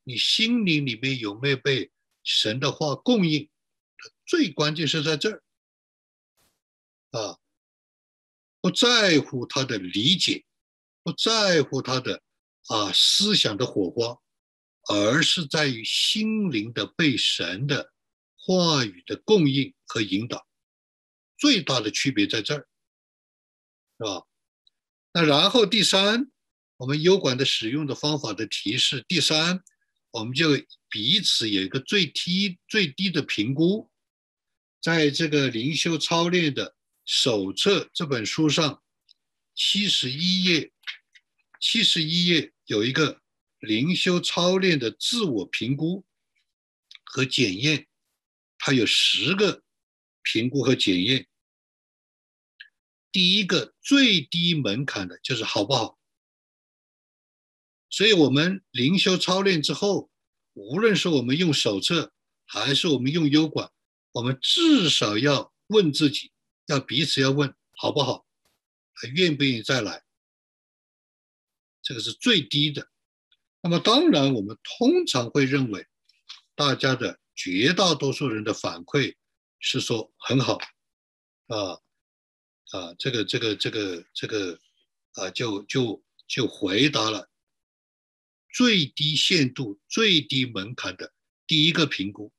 [0.04, 1.92] 你心灵里面有没有被
[2.24, 3.50] 神的话供应？
[4.26, 5.44] 最关键是在这儿。
[7.12, 7.38] 啊，
[8.62, 10.46] 不在乎他的理解，
[11.04, 12.24] 不在乎他的
[12.68, 14.20] 啊思想的火花，
[14.90, 17.92] 而是在于心灵的被神的
[18.36, 20.46] 话语的供应和引导，
[21.38, 22.68] 最大的区别在这儿，
[23.98, 24.28] 是吧？
[25.14, 26.32] 那然后第三，
[26.78, 29.64] 我们优管的使用的方法的提示，第三，
[30.12, 30.50] 我们就
[30.90, 33.90] 彼此有一个最低最低的评估，
[34.82, 36.76] 在这个灵修操练的。
[37.06, 38.82] 手册这本书上，
[39.54, 40.72] 七十一页，
[41.60, 43.22] 七十一页有一个
[43.64, 46.06] 灵修操练的自我评估
[47.06, 47.88] 和检验，
[48.58, 49.64] 它有十个
[50.22, 51.30] 评估和检验。
[53.10, 55.98] 第一个最低门槛的就是好不好。
[57.90, 60.12] 所以，我们灵修操练之后，
[60.52, 62.12] 无论是我们用手册
[62.46, 63.72] 还是我们用优管，
[64.12, 66.34] 我们至少要问自己。
[66.66, 68.26] 要彼此要问好不好，
[68.92, 70.04] 还愿不愿意再来？
[71.82, 72.90] 这个是最低的。
[73.64, 75.88] 那么当然，我们通常会认为，
[76.54, 79.16] 大家的绝大多数人的反馈
[79.60, 80.60] 是说很好，
[81.48, 81.80] 啊
[82.72, 84.60] 啊，这个这个这个这个
[85.14, 87.30] 啊，就就就回答了
[88.52, 91.14] 最低限度、最低门槛的
[91.48, 92.32] 第一个评估。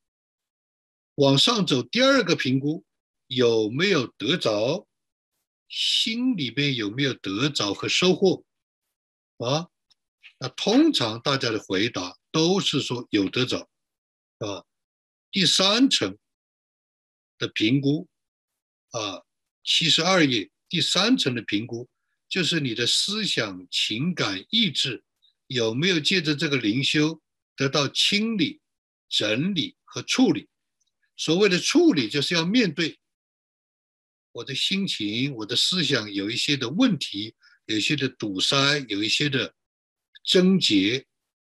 [1.15, 2.85] 往上走，第二个评估。
[3.27, 4.87] 有没有得着？
[5.67, 8.45] 心里面有没有得着和收获？
[9.39, 9.71] 啊，
[10.45, 13.61] 那通常大家的回答都是说有得找，
[14.41, 14.63] 啊，
[15.31, 16.19] 第三层
[17.39, 18.07] 的评估，
[18.91, 19.23] 啊，
[19.65, 21.89] 七十二页第三层的评估，
[22.29, 25.03] 就是你的思想、情感、意志
[25.47, 27.23] 有没有借着这个灵修
[27.57, 28.61] 得到清理、
[29.09, 30.51] 整理和处理。
[31.17, 32.99] 所谓的处理，就是要面对。
[34.33, 39.55] 我的心情，我的思想有一些的问题，有一些的堵塞，有一些的
[40.25, 41.07] 症结，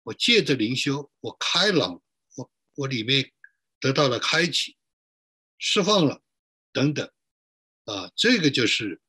[0.03, 2.01] 我借着灵修，我开朗，
[2.35, 3.31] 我我里面
[3.79, 4.77] 得到了开启、
[5.57, 6.21] 释放了
[6.71, 7.11] 等等，
[7.85, 9.01] 啊，这个就是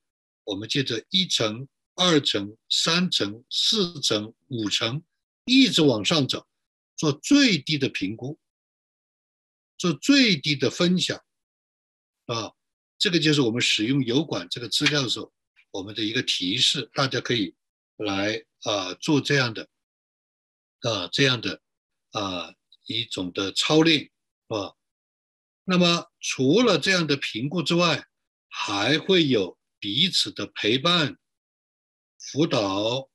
[0.44, 5.05] 我们借着一层、二层、三层、四层、五层，
[5.44, 6.49] 一直往上走，
[6.96, 8.38] 做最低的评估，
[9.77, 11.23] 做最低的分享，
[12.27, 12.53] 啊，
[12.99, 15.33] 这个就是我们使用油管这个资料的时候，
[15.70, 17.55] 我们的一个提示，大家可以
[18.04, 19.68] 来啊做这样的。
[20.82, 21.60] 啊，这样的
[22.12, 22.54] 啊
[22.86, 24.10] 一种的操练
[24.48, 24.74] 啊，
[25.64, 28.08] 那么除了这样的评估之外，
[28.48, 31.18] 还会有彼此的陪伴、
[32.18, 33.10] 辅导、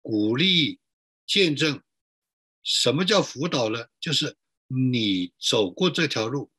[0.00, 0.80] 鼓励、
[1.26, 1.82] 见证。
[2.62, 3.86] 什么叫辅导呢？
[4.00, 6.50] 就是你走过这条路，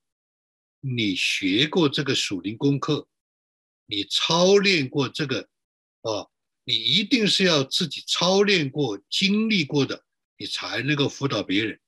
[0.79, 3.07] 你学过这个属灵功课，
[3.87, 5.49] 你操练过这个
[6.01, 6.29] 啊，
[6.65, 10.03] 你一定是要自己操练过、经历过的。
[10.37, 11.79] 你才能够辅导别人。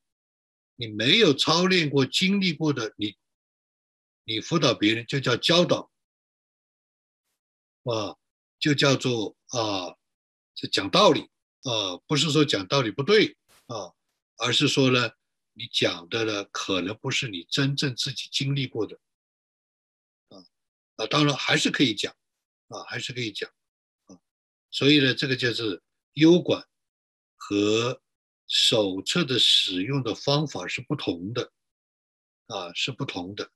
[0.78, 3.18] 你没有操练过、经历过的，你
[4.24, 5.92] 你辅导别人就叫教导，
[7.84, 8.16] 啊，
[8.58, 9.98] 就叫做啊，
[10.56, 11.30] 这讲道理。
[11.64, 13.36] 啊，不是说讲道理不对。
[13.66, 13.92] 啊，
[14.38, 15.12] 而是说呢，
[15.52, 18.98] 你讲的呢，可能不是你真正自己经历过的，
[20.30, 20.40] 啊
[20.96, 22.16] 啊，当然还是可以讲，
[22.70, 23.52] 啊，还是可以讲，
[24.72, 25.82] 所以呢，这个就是
[26.14, 26.66] 优管
[27.36, 28.02] 和。
[28.50, 31.52] 手册的使用的方法是不同的，
[32.48, 33.52] 啊，是不同的。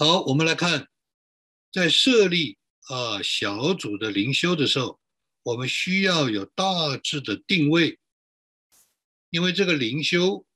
[0.00, 0.88] 好，我们来看，
[1.72, 5.00] 在设立啊小组的灵修的时候，
[5.42, 7.98] 我们需要有大致的定位，
[9.30, 10.46] 因为这个灵修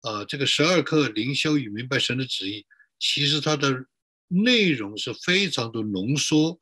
[0.00, 2.64] 啊，这个十二课灵修与明白神的旨意，
[2.98, 3.84] 其实它的
[4.28, 6.58] 内容是非常的浓缩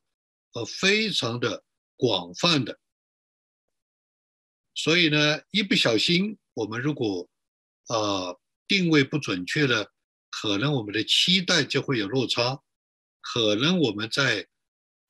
[0.50, 1.62] 和非常的
[1.96, 2.80] 广泛的，
[4.74, 7.30] 所以呢，一不小心，我们如果
[7.86, 8.34] 啊
[8.66, 9.92] 定位不准确了。
[10.30, 12.62] 可能我们的期待就会有落差，
[13.20, 14.46] 可能我们在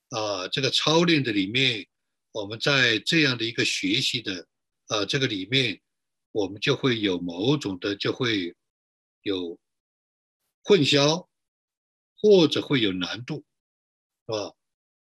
[0.09, 1.87] 啊这个操练的里面，
[2.33, 4.48] 我们在这样的一个学习的
[4.88, 5.80] 啊这个里面，
[6.33, 8.56] 我们就会有某种的就会
[9.22, 9.59] 有
[10.64, 11.28] 混淆，
[12.16, 13.44] 或者会有难度，
[14.26, 14.54] 是吧？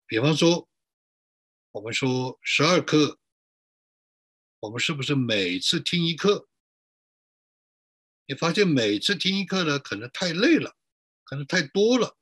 [0.07, 0.69] 比方说，
[1.71, 3.19] 我们说十二课，
[4.61, 6.48] 我们是不是每次听一课？
[8.29, 10.77] 你发现每次听一课呢，可能太累了，
[11.25, 12.15] 可能太多了。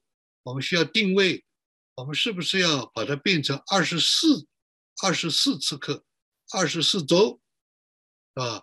[0.45, 1.45] 我们需要定位，
[1.97, 4.47] 我们是不是要把它变成二十四、
[5.03, 6.05] 二十四次课，
[6.53, 7.41] 二十四周，
[8.35, 8.63] 啊？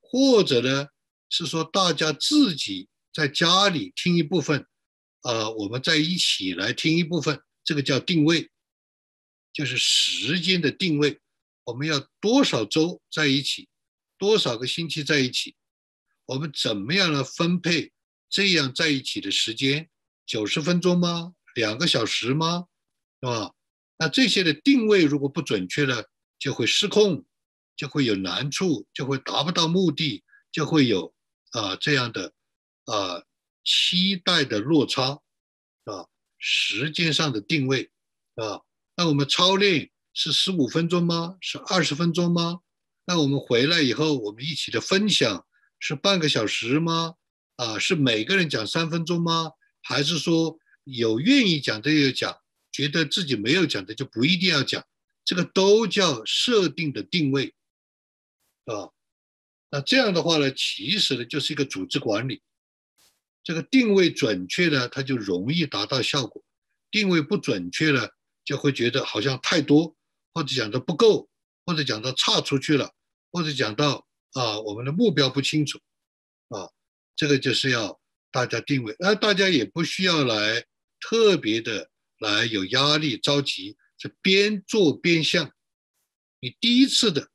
[0.00, 0.88] 或者呢，
[1.28, 4.66] 是说大家自己在家里听一部分，
[5.20, 8.50] 啊，我们在一起来听一部分，这个叫定位，
[9.52, 11.20] 就是时间的定位。
[11.62, 13.68] 我们要多少周在一起，
[14.18, 15.54] 多少个星期在一起？
[16.30, 17.92] 我们怎么样来分配
[18.28, 19.90] 这样在一起的时间？
[20.24, 21.34] 九十分钟吗？
[21.56, 22.66] 两个小时吗？
[23.20, 23.52] 是吧？
[23.98, 27.24] 那这些的定位如果不准确了，就会失控，
[27.76, 31.12] 就会有难处，就会达不到目的，就会有
[31.50, 32.32] 啊这样的
[32.84, 33.24] 啊
[33.64, 35.20] 期待的落差
[35.84, 36.06] 啊
[36.38, 37.90] 时间上的定位
[38.36, 38.60] 啊。
[38.94, 41.36] 那我们操练是十五分钟吗？
[41.40, 42.60] 是二十分钟吗？
[43.04, 45.44] 那我们回来以后，我们一起的分享。
[45.80, 47.16] 是半个小时吗？
[47.56, 49.52] 啊，是每个人讲三分钟吗？
[49.82, 52.38] 还是说有愿意讲的就讲，
[52.70, 54.84] 觉得自己没有讲的就不一定要讲？
[55.24, 57.54] 这个都叫设定的定位，
[58.66, 58.90] 啊，
[59.70, 62.42] 那这样的话呢，其实呢就是一个组织管理。
[63.42, 66.42] 这个定位准确呢，它就容易达到效果；
[66.90, 68.08] 定位不准确呢，
[68.44, 69.96] 就会觉得好像太多，
[70.34, 71.28] 或者讲的不够，
[71.64, 72.92] 或者讲到差出去了，
[73.32, 74.06] 或者讲到。
[74.32, 75.78] 啊，我们的目标不清楚，
[76.48, 76.70] 啊，
[77.16, 80.64] 这个就是要大家定位，那大家也不需要来
[81.00, 85.52] 特别的来有压力着急，是边做边向。
[86.40, 87.28] 你第一次的，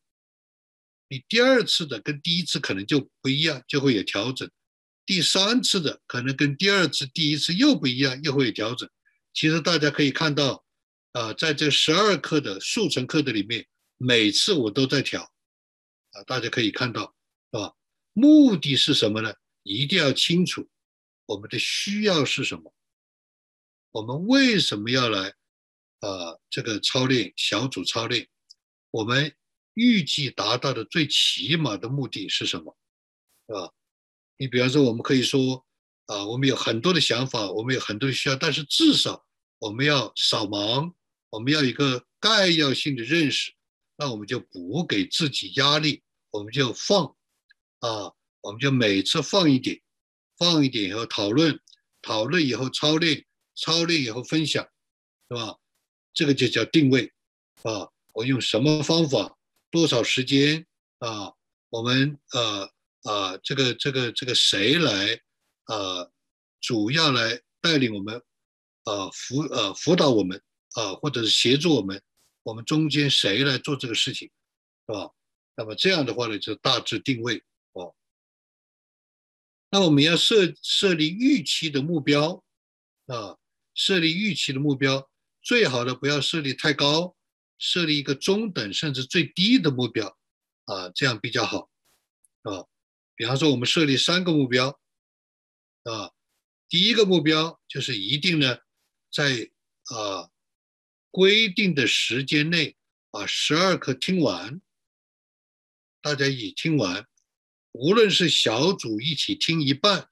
[1.10, 4.49] 你第二次的跟第一次可能就不一样，就会有调整。
[5.05, 8.89] 第三次的可能跟第二次、第一次又不一样，又会有调整。
[9.34, 10.65] 其实大家可以看到，
[11.12, 15.31] 啊，在这十二课的速成课的里面，每次我都在调，
[16.15, 17.13] 啊，大家可以看到，
[17.51, 17.75] 是吧？
[18.13, 19.34] 目的是什么呢？
[19.63, 20.69] 一定要清楚
[21.25, 22.73] 我们的需要是什么，
[23.91, 25.30] 我们为什么要来，
[25.99, 28.30] 啊，这个操练小组操练，
[28.91, 29.36] 我们
[29.73, 32.78] 预计达到的最起码的目的是什么，
[33.47, 33.73] 是吧？
[34.38, 35.65] 你比方说，我们可以说，
[36.06, 39.25] 啊，我们有很多的想法，我们有很多的需要，但是至少
[39.60, 40.93] 我们要扫盲，
[41.30, 43.51] 我们要一个概要性的认识，
[43.97, 47.05] 那我们就不给自己压力，我们就放，
[47.79, 49.81] 啊，我们就每次放一点，
[50.38, 51.60] 放一点以后讨论，
[52.01, 54.67] 讨论以后操练，操练以后分享，
[55.29, 55.58] 是吧？
[56.13, 57.12] 这个就叫定位，
[57.63, 59.38] 啊，我用什么方法，
[59.69, 60.65] 多少时间，
[60.99, 61.34] 啊，
[61.69, 62.69] 我们呃。
[63.05, 65.21] 啊，这个这个这个谁来
[65.65, 66.10] 啊？
[66.60, 68.19] 主要来带领我们
[68.84, 70.41] 啊辅呃辅导我们
[70.73, 72.01] 啊，或者是协助我们，
[72.45, 74.29] 我们中间谁来做这个事情，
[74.86, 75.12] 是吧？
[75.55, 77.95] 那么这样的话呢，就大致定位哦。
[79.71, 82.43] 那我们要设设立预期的目标
[83.08, 83.38] 啊，
[83.73, 85.10] 设立预期的目标，
[85.41, 87.15] 最好的不要设立太高，
[87.58, 90.15] 设立一个中等甚至最低的目标
[90.65, 91.71] 啊，这样比较好
[92.43, 92.67] 啊。
[93.15, 94.79] 比方说，我们设立三个目标，
[95.84, 96.12] 啊，
[96.69, 98.58] 第一个目标就是一定呢，
[99.12, 99.49] 在
[99.86, 100.29] 啊
[101.15, 102.75] 规定的时间内
[103.10, 104.60] 把十二课听完。
[106.01, 107.08] 大家已听完，
[107.71, 110.10] 无论是小组一起听一半，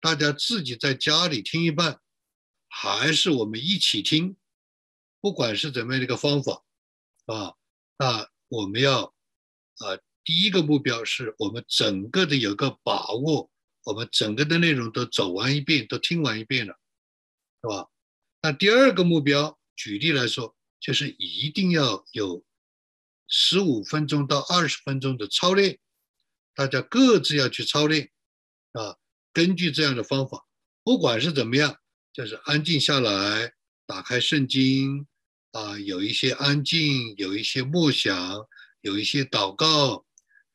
[0.00, 2.00] 大家自己在家里听一半，
[2.70, 4.38] 还是我们一起听，
[5.20, 6.64] 不管是怎么样的一个方法，
[7.26, 7.54] 啊，
[7.98, 9.14] 那我们要
[9.76, 10.00] 啊。
[10.24, 13.50] 第一个目标是我们整个的有个把握，
[13.84, 16.78] 我们整个的内容都走完一遍，都听完一遍了，
[17.60, 17.90] 是吧？
[18.40, 22.44] 那第二个目标，举例来说，就是一定要有
[23.28, 25.78] 十五分钟到二十分钟的操练，
[26.54, 28.10] 大家各自要去操练
[28.72, 28.96] 啊。
[29.32, 30.46] 根据这样的方法，
[30.82, 31.78] 不管是怎么样，
[32.12, 33.52] 就是安静下来，
[33.86, 35.06] 打开圣经
[35.52, 38.48] 啊，有一些安静，有一些默想，
[38.80, 40.04] 有一些祷告。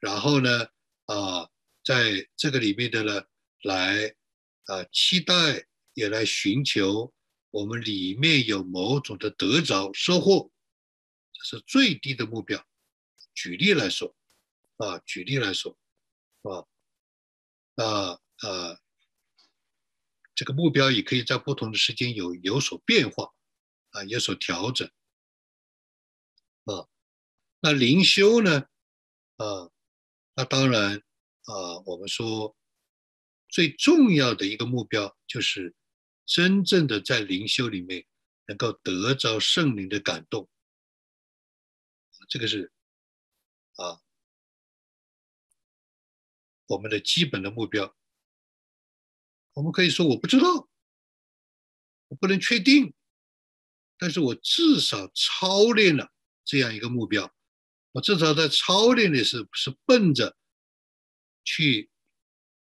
[0.01, 0.67] 然后呢，
[1.05, 1.49] 啊，
[1.83, 3.23] 在这个里面的呢，
[3.63, 4.13] 来
[4.65, 7.11] 啊，期待也来寻求
[7.55, 10.51] 我们里面有某种的得着收获，
[11.31, 12.61] 这是最低的目标。
[13.33, 14.13] 举例来说，
[14.75, 15.77] 啊，举例来说，
[16.41, 16.67] 啊，
[17.75, 18.81] 啊啊，
[20.35, 23.33] 这个目标也可以在不同的时间有有所变化，
[23.91, 24.85] 啊，有所调整，
[26.65, 26.89] 啊，
[27.61, 28.67] 那灵修呢，
[29.37, 29.71] 啊。
[30.35, 30.97] 那当然，
[31.43, 32.53] 啊，我们说
[33.47, 35.73] 最重要的一个目标就是
[36.25, 38.05] 真正的在灵修里面
[38.47, 40.49] 能够得着圣灵的感动，
[42.27, 42.71] 这个是
[43.75, 44.01] 啊
[46.67, 47.95] 我们的基本的目标。
[49.53, 50.67] 我们可以说我不知道，
[52.07, 52.93] 我不能确定，
[53.97, 56.11] 但是我至少操练了
[56.43, 57.33] 这样一个目标。
[57.93, 60.35] 我至少在操练的时候是奔着
[61.45, 61.89] 去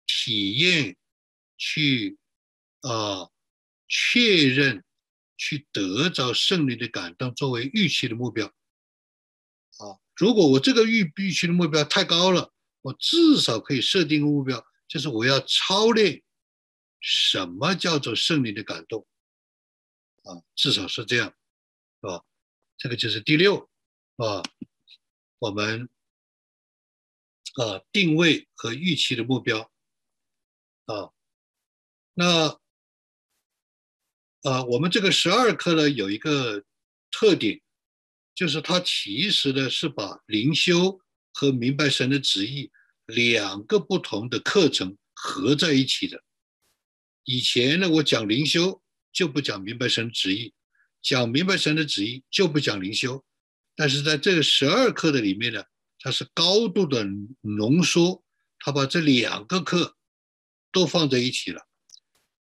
[0.06, 0.98] 体验、
[1.58, 2.18] 去
[2.82, 3.32] 啊
[3.92, 4.86] 确认、
[5.36, 10.00] 去得着胜利的感动作为预期的目标啊。
[10.16, 16.24] 如果我这个预预期的目标太高了，我至少可以设定个目标，就是我要操练
[17.02, 19.06] 什么叫做胜利的感动
[20.24, 21.36] 啊，至少是这样，
[22.00, 22.24] 是吧？
[22.78, 23.70] 这个就是第六
[24.16, 24.42] 啊。
[25.40, 25.90] 我们
[27.56, 29.72] 啊，定位和预期的目标
[30.86, 31.12] 啊，
[32.14, 32.61] 那
[34.44, 36.64] 啊，我们这个十二课呢，有一个
[37.12, 37.62] 特点，
[38.34, 41.00] 就是它其实呢是把灵修
[41.32, 42.72] 和明白神的旨意
[43.06, 46.24] 两个不同的课程合在一起的。
[47.24, 48.82] 以前呢，我讲灵修
[49.14, 50.54] 就不讲明白神旨意，
[51.04, 53.24] 讲明白神的旨意就不讲灵修。
[53.76, 55.64] 但是在这个十二课的里面呢，
[56.00, 57.06] 它是高度的
[57.42, 58.24] 浓缩，
[58.58, 59.96] 它把这两个课
[60.72, 61.68] 都放在一起了。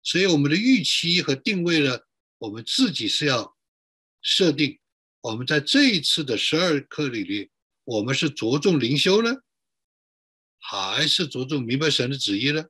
[0.03, 1.99] 所以我们的预期和定位呢，
[2.39, 3.55] 我们自己是要
[4.21, 4.79] 设定。
[5.21, 7.49] 我们在这一次的十二课里面，
[7.83, 9.31] 我们是着重灵修呢，
[10.57, 12.65] 还是着重明白神的旨意呢？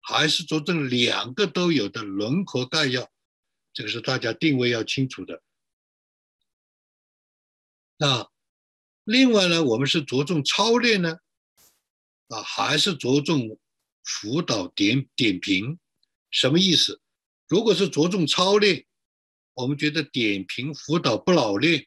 [0.00, 3.10] 还是着重两个都有的轮廓概要？
[3.72, 5.42] 这个是大家定位要清楚的。
[7.98, 8.30] 那
[9.04, 11.18] 另外呢，我们是着重操练呢，
[12.28, 13.58] 啊，还是着重
[14.02, 15.78] 辅导点点评？
[16.34, 17.00] 什么意思？
[17.46, 18.84] 如果是着重操练，
[19.54, 21.86] 我们觉得点评辅导不老练、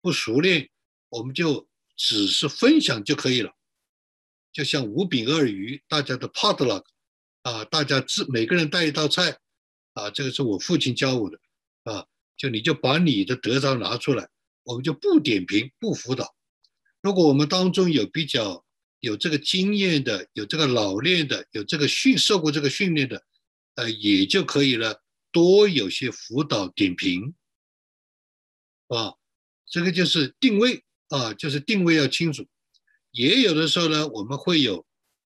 [0.00, 0.70] 不熟练，
[1.08, 3.52] 我们就只是分享就可以了。
[4.52, 6.84] 就像五饼二鱼，大家的 potluck
[7.42, 9.36] 啊，大家自每个人带一道菜
[9.94, 11.40] 啊，这个是我父亲教我的
[11.82, 14.28] 啊，就你就把你的得着拿出来，
[14.62, 16.36] 我们就不点评不辅导。
[17.02, 18.64] 如果我们当中有比较
[19.00, 23.24] 有这个经验的，有这个老练的，有这个训受过这个训练的，
[23.78, 27.32] 呃，也就可以了，多有些辅导点评
[28.88, 29.14] 啊，
[29.70, 32.44] 这个就是定位啊，就是定位要清楚。
[33.12, 34.84] 也有的时候呢，我们会有，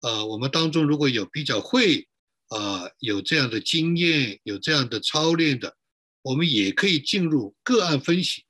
[0.02, 2.06] 呃，我们当中如果有比较会，
[2.48, 5.74] 啊，有这样的经验，有这样的操练的，
[6.20, 8.44] 我们也可以进入个案分析，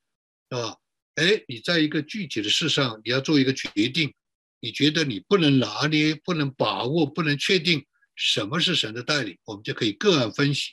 [0.51, 0.77] 是吧？
[1.15, 4.13] 哎，你在一个具体的事上，你要做一个决定，
[4.59, 10.73] 你觉得你不能拿捏、不能把握、不能确定什么是神的带领，我们就可以个案分析，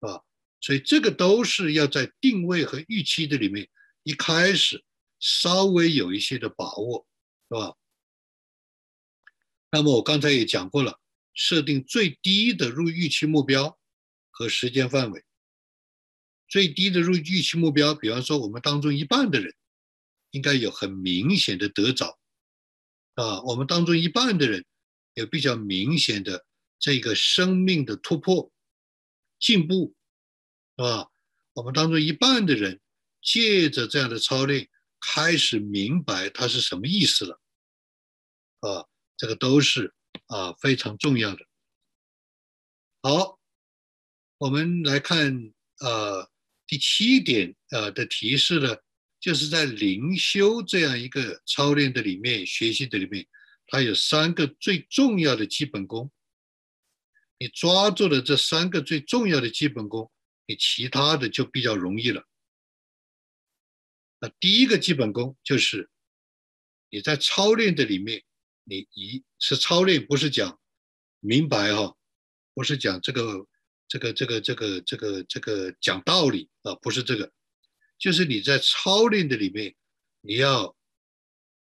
[0.00, 0.22] 啊，
[0.60, 3.68] 所以这个都是要在定位和预期的里面，
[4.02, 4.84] 一开始
[5.18, 7.06] 稍微有一些的把握，
[7.48, 7.76] 是吧？
[9.70, 11.00] 那么我刚才也讲过了，
[11.34, 13.78] 设定最低的入预期目标
[14.30, 15.24] 和时间范围。
[16.48, 19.52] 最低的入预期目标，比方说我们当中一半的人
[20.30, 22.16] 应该有很明显的得着
[23.14, 24.64] 啊，我们当中一半的人
[25.14, 26.46] 有比较明显的
[26.78, 28.52] 这个生命的突破
[29.38, 29.94] 进步，
[30.76, 31.10] 是吧？
[31.54, 32.80] 我们当中一半的人
[33.22, 34.68] 借着这样的操练，
[35.00, 37.40] 开始明白它是什么意思了，
[38.60, 38.86] 啊。
[39.18, 39.94] 这个都是
[40.26, 41.46] 啊非常重要的。
[43.00, 43.40] 好，
[44.36, 46.30] 我们来看呃
[46.66, 48.76] 第七点呃的提示呢，
[49.18, 53.26] 就是在灵修这样一个操练的里面、学习的里面，
[53.68, 56.12] 它有三个最重要的基本功。
[57.38, 60.10] 你抓住了这三个最重要的基本功，
[60.46, 62.26] 你其他的就比较容易了。
[64.20, 65.90] 那第一个基本功就是
[66.90, 68.22] 你在操练的里面。
[68.68, 70.60] 你一是操练，不是讲
[71.20, 71.96] 明白哈，
[72.52, 73.46] 不是讲这个
[73.86, 77.32] 这个这个这个这个这个讲道理啊，不是这个，
[77.96, 79.76] 就是你在操练的里面，
[80.20, 80.76] 你要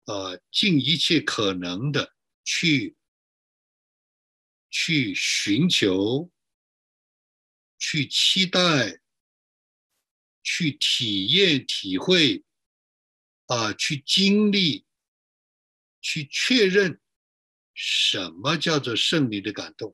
[0.05, 2.14] 呃尽一切可能的
[2.45, 2.95] 去
[4.70, 6.32] 去寻求、
[7.78, 8.99] 去期待、
[10.43, 12.43] 去体验、体会
[13.45, 14.86] 啊，去经历。
[15.99, 17.01] 去确认
[17.74, 19.93] 什么叫做胜利的感动，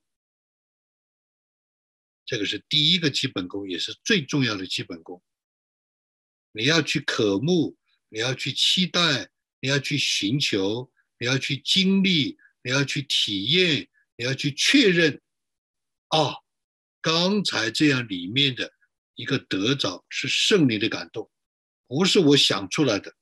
[2.23, 5.23] 这个是第一个基本功，也是最重要的基本功。
[6.51, 7.75] 你要去渴慕，
[8.09, 15.21] 你要去期待，你要去寻求，你要去经历，你要去体验，你要去确认。
[16.09, 16.35] 啊，
[17.01, 18.71] 刚才这样里面的
[19.15, 21.31] 一个得着是胜利的感动，
[21.87, 23.15] 不是我想出来的。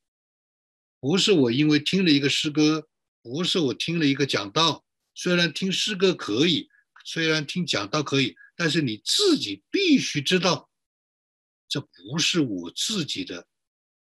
[0.99, 2.87] 不是我因为听了一个诗歌，
[3.21, 4.85] 不是我听了一个讲道。
[5.15, 6.69] 虽然听诗歌可以，
[7.05, 10.69] 虽然听讲道可以，但是你自己必须知道，
[11.67, 13.47] 这不是我自己的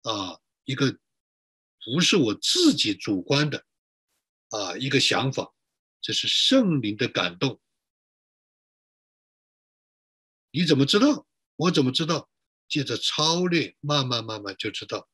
[0.03, 0.99] 啊一个，
[1.85, 3.67] 不是我自己主观的
[4.51, 5.53] 啊一个想法，
[6.01, 7.61] 这是圣灵的感动。
[10.51, 11.27] 你怎么知道？
[11.57, 12.31] 我怎么知道？
[12.69, 15.09] 借着操练，慢慢慢慢就知道。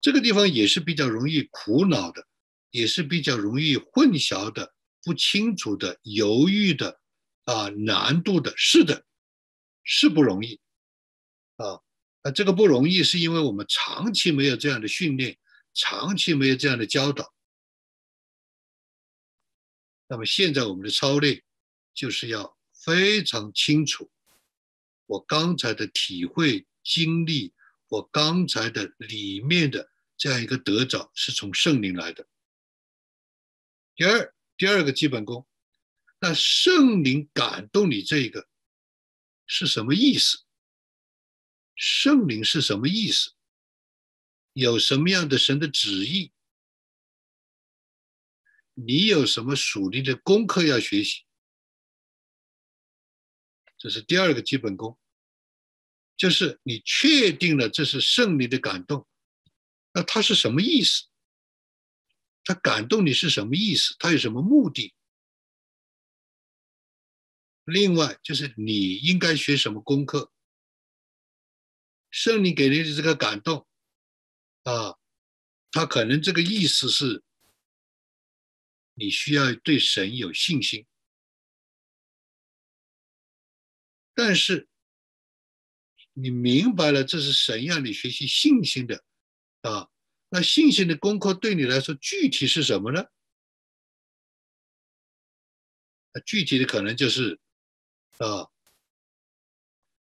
[0.00, 2.26] 这个地方也是比较容易苦恼的，
[2.70, 7.00] 也是比较容易混淆的、不清楚的、犹豫的，
[7.44, 9.04] 啊，难度的，是的，
[9.82, 10.60] 是不容易，
[11.56, 11.80] 啊，
[12.22, 15.38] 那这个不容易是因为我们长期没有这样的训练，
[15.72, 17.32] 长期没有这样的教导。
[20.10, 21.40] 那么现在我们的操练
[21.94, 24.10] 就是要非常清楚，
[25.06, 27.54] 我刚才的体会经历。
[27.90, 32.24] 我刚才的里面的这样一个得着是从圣灵来的。
[33.96, 35.44] 第二，第二个基本功，
[36.20, 38.46] 那圣灵感动你这个
[39.44, 40.44] 是什么意思？
[41.74, 43.32] 圣灵是什么意思？
[44.52, 46.30] 有什么样的神的旨意？
[48.74, 51.24] 你有什么属灵的功课要学习？
[53.78, 54.98] 这是第二个基本功。
[56.16, 59.08] 就是你确定了这是胜利的感动，
[59.94, 61.06] 那他是什么意思？
[62.44, 63.96] 他感动你是什么意思？
[63.98, 64.94] 他有什么目的？
[67.64, 70.30] 另外就是你应该学什么功课。
[72.10, 73.66] 圣灵给你的这个感动
[74.64, 74.98] 啊，
[75.70, 77.22] 他可能这个意思是，
[79.00, 80.86] 你需要对神有信心。
[84.14, 84.68] 但是
[86.12, 89.02] 你明白了，这是神让你学习信心的
[89.62, 89.88] 啊。
[90.28, 93.06] 那信心的功课对你来说具体是什么呢？
[96.26, 97.40] 具体的可能就是
[98.18, 98.50] 啊，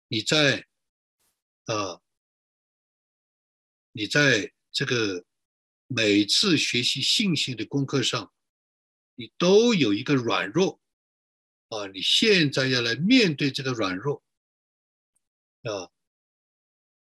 [0.10, 0.68] 你在
[1.66, 2.02] 啊，
[3.94, 5.26] 你在这个
[5.88, 8.34] 每次学习信心的功课上，
[9.22, 10.82] 你都有一个软弱
[11.70, 11.86] 啊。
[11.94, 14.24] 你现在要来面对这个软弱
[15.62, 15.92] 啊，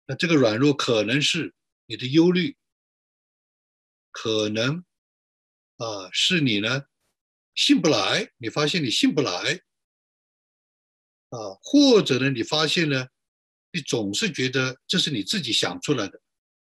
[0.07, 1.55] 那这个软弱可能是
[1.85, 2.57] 你的忧虑。
[4.11, 4.85] 可能
[5.77, 6.87] 啊，是你呢，
[7.55, 8.33] 信不来。
[8.39, 9.63] 你发现你信不来
[11.29, 13.07] 啊，或者呢，你发现呢，
[13.71, 16.21] 你总是觉得这是你自己想出来的，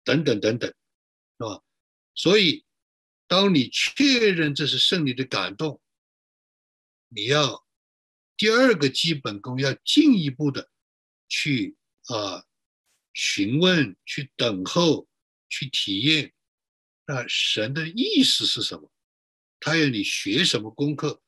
[0.04, 1.62] 等等等等，是吧？
[2.14, 2.64] 所以，
[3.30, 5.80] 当你确认这是胜利的感动，
[7.06, 7.64] 你要
[8.36, 10.68] 第二个基本功，要进一步的
[11.28, 11.76] 去
[12.06, 12.44] 啊
[13.12, 15.06] 询问、去等候、
[15.48, 16.32] 去体验。
[17.06, 18.90] 那神的意思是什么？
[19.60, 21.22] 他要你学什么功课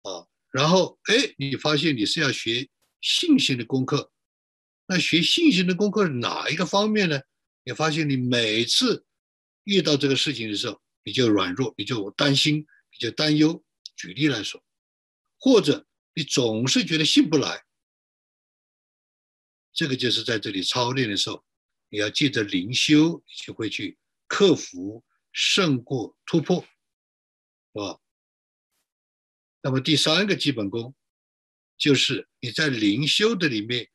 [0.00, 0.28] 啊？
[0.50, 2.70] 然后，哎，你发现你是要学
[3.02, 4.10] 信心的功课。
[4.86, 7.20] 那学信心的功课哪一个方面呢？
[7.64, 9.04] 你发现你每次
[9.70, 13.64] 遇到这个事情的时候，你就软弱，你就担心，你就担忧。
[13.94, 14.62] 举例来说，
[15.38, 17.64] 或者你总是觉得信不来，
[19.72, 21.44] 这个就是在这里操练的时候，
[21.88, 23.96] 你要记得灵修，就会去。
[24.32, 28.00] 克服、胜过、突破，是吧？
[29.60, 30.94] 那么第三个基本功，
[31.76, 33.90] 就是你在灵修的里面，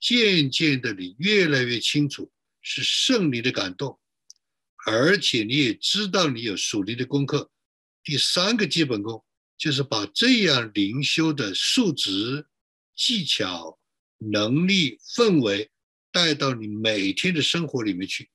[0.00, 4.00] 渐渐的你越来越清楚是圣灵的感动，
[4.86, 7.50] 而且你也知道你有属灵的功课。
[8.04, 9.24] 第三个基本功
[9.56, 12.48] 就是把这样灵修的数值、
[12.96, 13.78] 技巧、
[14.18, 15.70] 能力、氛围
[16.10, 18.30] 带到你每天的生活里面去。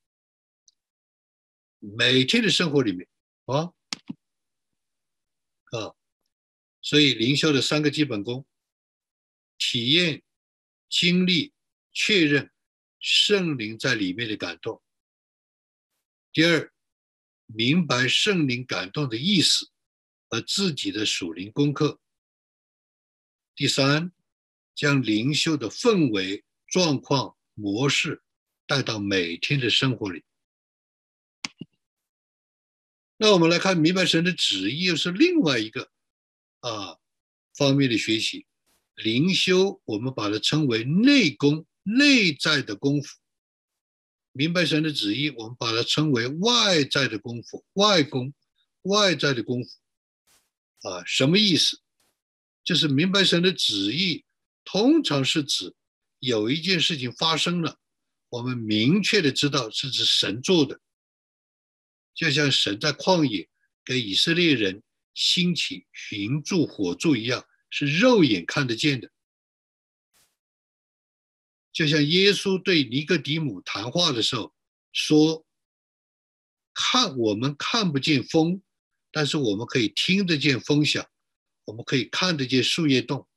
[1.80, 3.07] 每天的生活里面
[3.45, 3.71] 啊
[5.71, 5.95] 啊，
[6.82, 8.47] 所以灵修的三个基本功：
[9.57, 10.23] 体验、
[10.89, 11.53] 经历、
[11.91, 12.51] 确认
[13.00, 14.82] 圣灵在里面的感动；
[16.34, 16.72] 第二，
[17.45, 19.70] 明白圣灵感动的意思
[20.30, 22.00] 和自己的属灵功课；
[23.56, 24.12] 第三，
[24.76, 28.22] 将灵修的氛围、状况、模式
[28.66, 30.24] 带到每天的生活里。
[33.18, 35.91] 那我们来看明白神的旨意，又是另外一个
[36.60, 36.98] 啊
[37.56, 38.45] 方面的学习。
[38.95, 43.15] 灵修，我们把它称为内功，内在的功夫；
[44.33, 48.33] 明白神的旨意，我们把它称为外在的功夫，外功，
[48.81, 49.69] 外在的功夫。
[50.89, 51.79] 啊，什么意思？
[52.63, 54.25] 就是明白神的旨意，
[54.65, 55.73] 通常是指
[56.19, 57.79] 有一件事情发生了，
[58.29, 60.81] 我们明确的知道是指神做的。
[62.13, 63.47] 就像神在旷野
[63.85, 64.83] 给以色列人
[65.13, 69.09] 兴起云柱火柱一样，是肉眼看得见的。
[71.78, 74.51] 就像耶稣对尼哥底母谈话的时候
[74.93, 75.45] 说
[76.73, 78.63] ：“看我们看不见风，
[79.11, 81.07] 但是我们可以听得见风响，
[81.65, 83.28] 我们可以看得见树叶动。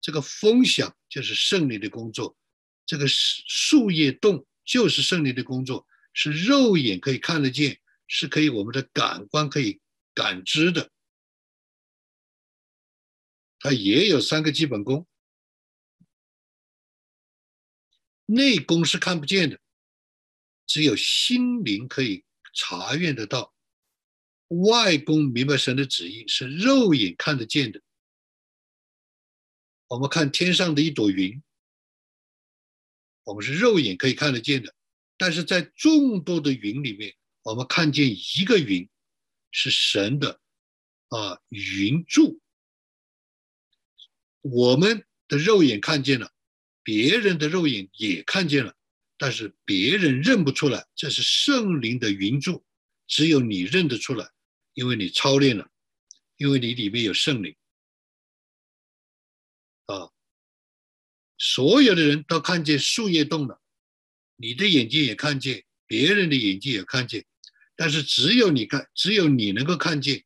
[0.00, 2.36] 这个风响就是胜利的工作，
[2.86, 9.80] 这个树叶动就是胜利的工作，是肉眼可以看得见。”是可以，我们的感官可以
[10.14, 10.92] 感知的，
[13.58, 15.04] 它也有三个基本功。
[18.26, 19.58] 内功是看不见的，
[20.66, 22.24] 只有心灵可以
[22.54, 23.54] 查阅得到；
[24.48, 27.80] 外功明白神的旨意是肉眼看得见的。
[29.88, 31.42] 我们看天上的一朵云，
[33.24, 34.74] 我们是肉眼可以看得见的，
[35.16, 37.16] 但是在众多的云里面。
[37.42, 38.88] 我们看见一个云，
[39.52, 40.40] 是神的
[41.10, 42.40] 啊云柱。
[44.40, 46.34] 我们的肉眼看见了，
[46.86, 48.72] 别人的肉眼也看见了，
[49.18, 52.64] 但是别人认不出来，这是圣灵的云柱，
[53.08, 54.30] 只有你认得出来，
[54.72, 55.68] 因为你操练了，
[56.36, 57.56] 因为你里面有圣灵
[59.86, 60.12] 啊。
[61.38, 63.60] 所有的人都看见树叶动了，
[64.36, 67.26] 你的眼睛也看见，别人的眼睛也看见。
[67.74, 70.24] 但是只有你看，只有你能够看见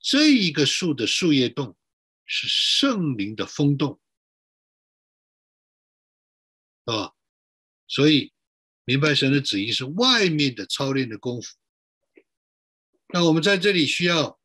[0.00, 1.76] 这一个树的树叶动，
[2.24, 4.00] 是圣灵的风动，
[6.88, 7.12] 啊，
[7.86, 8.32] 所以
[8.86, 11.54] 明白神的旨意是外面的操练的功夫。
[13.12, 14.40] 那我们在这里需要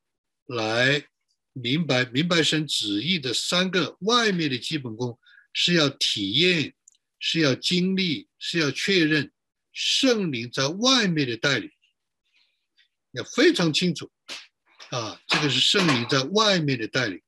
[0.45, 1.07] 来
[1.53, 5.17] 明白明白神旨意的三个外面的基本功，
[5.53, 6.75] 是要体验，
[7.17, 9.31] 是要经历，是要确认
[9.71, 11.71] 圣灵在外面的带领，
[13.11, 14.11] 要非常清楚
[14.89, 17.21] 啊，这个是圣灵在外面的带领。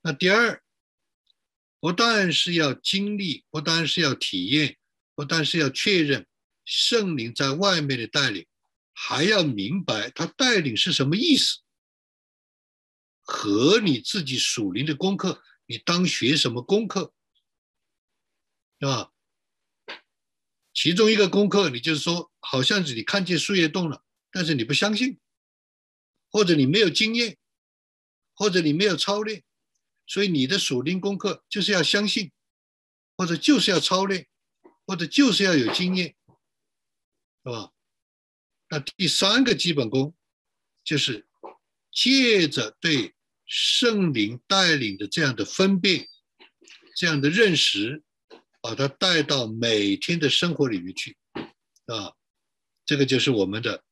[0.00, 0.63] 那第二，
[1.84, 4.78] 不但是要经历，不但是要体验，
[5.14, 6.26] 不但是要确认
[6.64, 8.46] 圣灵在外面的带领。
[8.94, 11.58] 还要明白他带领是什么意思，
[13.20, 17.12] 和你自己属灵的功课，你当学什么功课，
[18.80, 19.10] 啊？
[20.72, 25.18] 其中一个功课，你就是说，好像是你看见树叶动了，但是你不相信，
[26.30, 27.36] 或者你没有经验，
[28.32, 29.44] 或者你没有操练，
[30.06, 32.30] 所以你的属灵功课就是要相信，
[33.16, 34.26] 或者就是要操练，
[34.86, 36.14] 或者就是要有经验，
[37.42, 37.72] 是吧？
[38.68, 40.14] 那第三个基本功，
[40.82, 41.26] 就是
[41.92, 43.14] 借着对
[43.46, 46.08] 圣灵带领的这样的分辨、
[46.96, 48.02] 这样的认识，
[48.60, 51.16] 把它带到每天的生活里面去，
[51.86, 52.14] 啊，
[52.84, 53.84] 这个就是我们的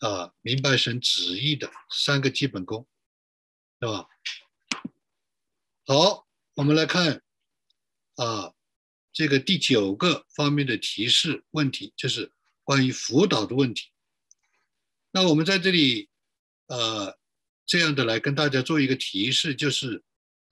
[0.00, 2.86] 啊明白神旨意的三个基本功，
[3.80, 4.06] 是吧？
[5.90, 6.26] 好，
[6.56, 7.22] 我们来看
[8.16, 8.52] 啊
[9.10, 12.30] 这个第九个方面的提示问题，就是
[12.62, 13.88] 关于辅导的问题。
[15.12, 16.10] 那我们在这里，
[16.66, 17.18] 呃，
[17.64, 20.04] 这样的来跟大家做一个提示，就是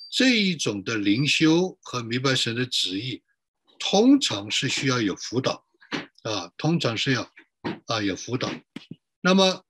[0.08, 3.22] 这一种的灵修和明白神的旨意，
[3.78, 5.66] 通常是需要有辅导，
[6.22, 7.30] 啊，通常是要
[7.84, 8.50] 啊有辅导。
[9.20, 9.66] 那么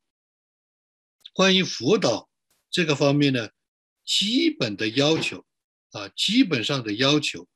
[1.33, 2.31] 关于辅导
[2.71, 3.51] 这个方面呢，
[4.05, 5.45] 基本的要求
[5.93, 7.49] 啊，基本上的要求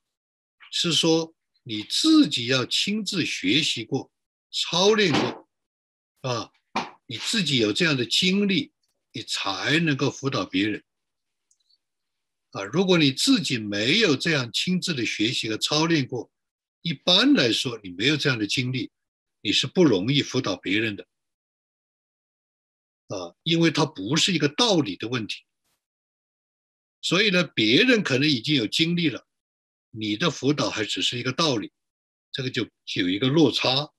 [0.71, 4.11] 是说你自己要亲自学习过、
[4.51, 5.49] 操练过，
[6.23, 6.53] 啊。
[7.07, 8.73] 你自己有这样的经历，
[9.11, 10.85] 你才能够辅导别人
[12.53, 12.63] 啊！
[12.63, 16.31] 如果你自己没有这样亲自的学习和操练过，
[16.83, 18.93] 一般来说，你没有这样的经历，
[19.41, 21.05] 你是不容易辅导别人的
[23.09, 23.35] 啊！
[23.43, 25.43] 因为它不是一个道理的问题，
[27.03, 29.27] 所以呢，别人可能已经有经历了，
[29.91, 31.73] 你的辅导还只是一个道理，
[32.31, 33.91] 这个就有一个落差，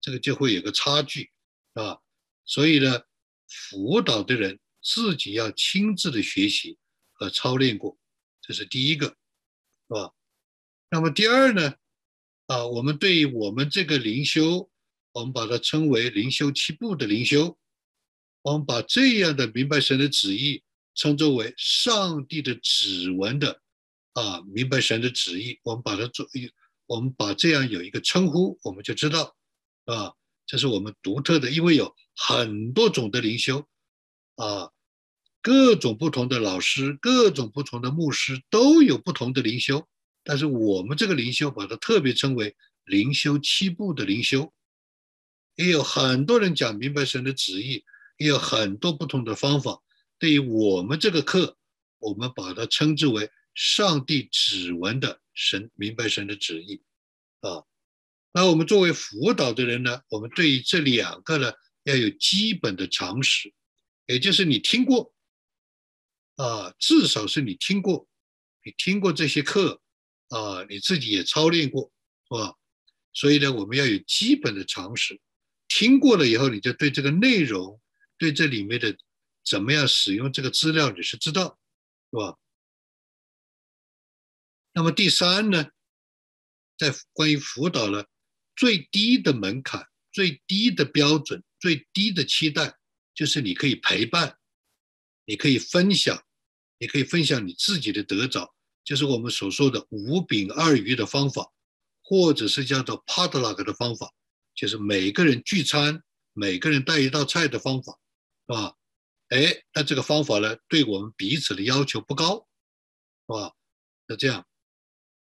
[0.00, 1.30] 这个就会有个差距
[1.74, 1.98] 啊！
[2.44, 3.02] 所以呢，
[3.46, 6.78] 辅导的人自己要亲自的学习
[7.12, 7.98] 和操练过，
[8.40, 10.14] 这是第一个，是吧？
[10.90, 11.74] 那么第二呢，
[12.46, 14.70] 啊，我们对于我们这个灵修，
[15.12, 17.58] 我们把它称为灵修七步的灵修，
[18.40, 20.62] 我们把这样的明白神的旨意
[20.98, 23.62] 称作为上帝的指纹的，
[24.12, 26.50] 啊，明白神的旨意，我们把它做一，
[26.86, 29.34] 我们把这样有一个称呼，我们就知道，
[29.86, 30.12] 啊。
[30.50, 33.68] 这是我们独特的，因为有很多种的灵修，
[34.36, 34.70] 啊，
[35.42, 39.86] 各种不同的老师，各种不同的牧师都有不同的灵修，
[40.24, 44.50] 但是我们这个灵修把它特别称为灵修七步的灵修，
[45.54, 47.84] 也有很多人讲明白神的旨意，
[48.16, 49.82] 也有很多不同的方法。
[50.18, 51.56] 对于我们这个课，
[51.98, 56.82] 我们把它称之为上帝指纹的神明白神的旨意，
[57.40, 57.64] 啊。
[58.32, 61.52] 那我们作为辅导的人呢，我们对于这两个呢
[61.84, 63.52] 要有基本的常识，
[64.06, 65.12] 也就是你听过
[66.36, 68.06] 啊，至少是你听过，
[68.64, 69.80] 你听过这些课
[70.28, 71.90] 啊，你自己也操练过，
[72.28, 72.54] 是吧？
[73.14, 75.18] 所以呢，我们要有基本的常识，
[75.66, 77.80] 听过了以后，你就对这个内容，
[78.18, 78.96] 对这里面的
[79.48, 81.58] 怎么样使用这个资料，你是知道，
[82.10, 82.36] 是吧？
[84.72, 85.70] 那么第三呢，
[86.76, 88.04] 在关于辅导呢。
[88.54, 92.76] 最低的门槛、最低的标准、最低的期待，
[93.14, 94.36] 就是你可以陪伴，
[95.26, 96.24] 你可以分享，
[96.78, 101.52] 你可以分享你自己的得着，就是我们所说的五饼二鱼的方法，
[102.02, 104.12] 或者是叫做 Padlock 的方法，
[104.56, 107.92] 就是每个人聚餐，每个人带一道菜的方法，
[108.48, 108.74] 是吧？
[109.28, 112.48] 哎，那这个方法呢，对我们彼此的要求不高，
[113.26, 113.54] 是吧？
[114.06, 114.46] 那这样，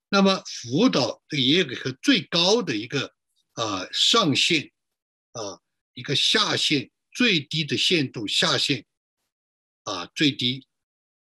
[0.10, 3.14] 那么辅导也有个最高的一个。
[3.58, 4.70] 啊，上限
[5.32, 5.62] 啊，
[5.94, 8.86] 一个下限，最低的限度下限
[9.84, 10.68] 啊，最低，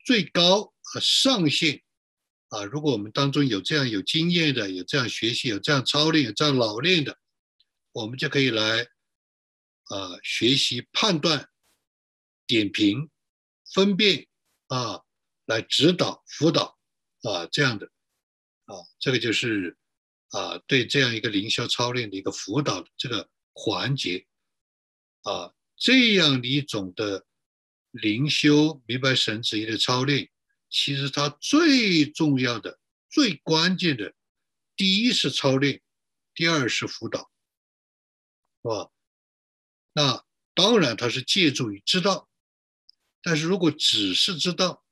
[0.05, 1.84] 最高啊，上限
[2.47, 2.63] 啊。
[2.63, 7.19] 如果我们当中有这样有经验的，有这样学习，有这样操练，有这样老练的，
[7.91, 8.84] 我们就可以来
[9.89, 11.49] 啊学习判断、
[12.52, 13.10] 点评、
[13.74, 14.28] 分辨
[14.68, 15.02] 啊
[15.45, 16.78] 来指导辅导
[17.22, 17.86] 啊这样的
[18.66, 19.78] 啊，这个就是
[20.32, 24.28] 啊对这样一个灵修操练的一个辅导这个环节
[25.22, 27.26] 啊，这样的一种的
[27.91, 30.30] 灵修明白神旨意的操练，
[30.70, 34.14] 其实它最重要的、最关键的，
[34.76, 35.82] 第一是操练，
[36.34, 37.32] 第二是辅导，
[38.62, 38.91] 是吧？
[39.93, 42.28] 那当然它是借助于知道。
[43.22, 44.84] 但是如果只是知道，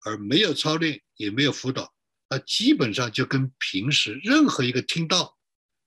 [0.00, 1.94] 而没有操练，也没有辅导，
[2.28, 5.38] 那基本上就跟平时任何一个听到、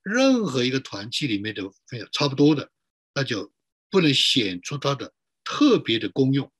[0.02, 2.72] 任何一个团契里面的分享差不多的，
[3.14, 3.54] 那就
[3.90, 5.14] 不能显出它的
[5.44, 6.52] 特别的功用、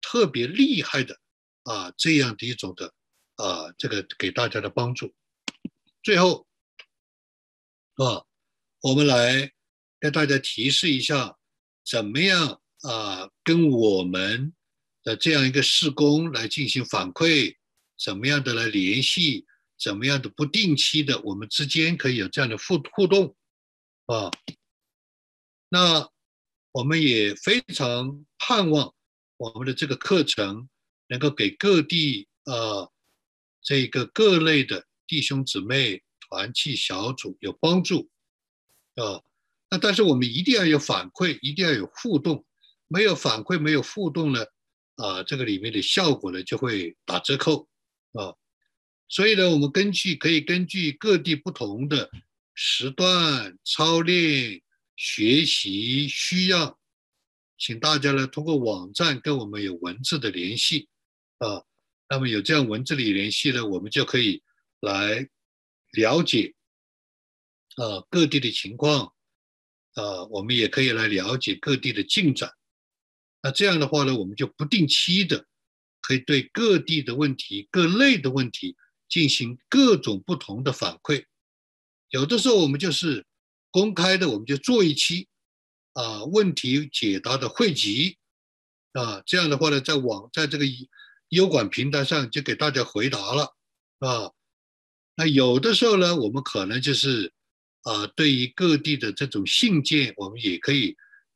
[0.00, 1.18] 特别厉害的
[1.64, 2.94] 啊这样的一种的
[3.34, 5.12] 啊这个给大家的帮助。
[6.02, 6.46] 最后
[7.96, 8.24] 啊，
[8.82, 9.52] 我们来
[9.98, 11.36] 跟大家提示一下，
[11.84, 12.62] 怎么样？
[12.82, 14.52] 啊，跟我们
[15.02, 17.56] 的这样一个施工来进行反馈，
[17.98, 19.46] 怎么样的来联系，
[19.78, 23.34] 怎么样的不定期的，我们之间可以有这样的互互动
[24.06, 24.30] 啊。
[25.68, 26.08] 那
[26.72, 28.94] 我们也非常盼望
[29.36, 30.68] 我们的这个课程
[31.08, 32.88] 能够给各地啊
[33.62, 38.08] 这个各类的弟兄姊妹团契小组有帮助
[38.94, 39.22] 啊。
[39.70, 42.44] 那但是我们一定要有反馈，一定要有互动。
[42.88, 44.44] 没有反馈，没有互动呢，
[44.96, 47.68] 啊，这个里面的效果呢就会打折扣，
[48.12, 48.34] 啊，
[49.08, 52.10] 所以呢，我们根据可以根据各地不同的
[52.54, 54.62] 时段操练
[54.96, 56.78] 学习需要，
[57.58, 60.88] 请大家呢通过网站跟我们有文字的联系，
[61.38, 61.62] 啊，
[62.08, 64.42] 那么有这样文字的联系呢，我们就可以
[64.80, 65.28] 来
[65.92, 66.54] 了解，
[67.76, 69.12] 啊，各地的情况，
[69.92, 72.50] 啊，我们也可以来了解各地的进展。
[73.48, 75.46] 那这样的话呢，我们就不定期的
[76.02, 78.76] 可以对各地的问题、各类的问题
[79.08, 81.24] 进行各种不同的反馈。
[82.10, 83.24] 有的时候我们就是
[83.70, 85.28] 公开的，我们就做一期
[85.94, 88.18] 啊问题解答的汇集
[88.92, 89.22] 啊。
[89.24, 90.66] 这样的话呢，在网在这个
[91.30, 93.56] 优管平台上就给大家回答了
[94.00, 94.30] 啊。
[95.16, 97.32] 那有的时候呢，我们可能就是
[97.80, 100.94] 啊，对于各地的这种信件，我们也可以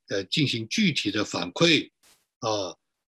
[0.09, 1.91] 呃进行具体的反馈。
[2.43, 2.75] 啊，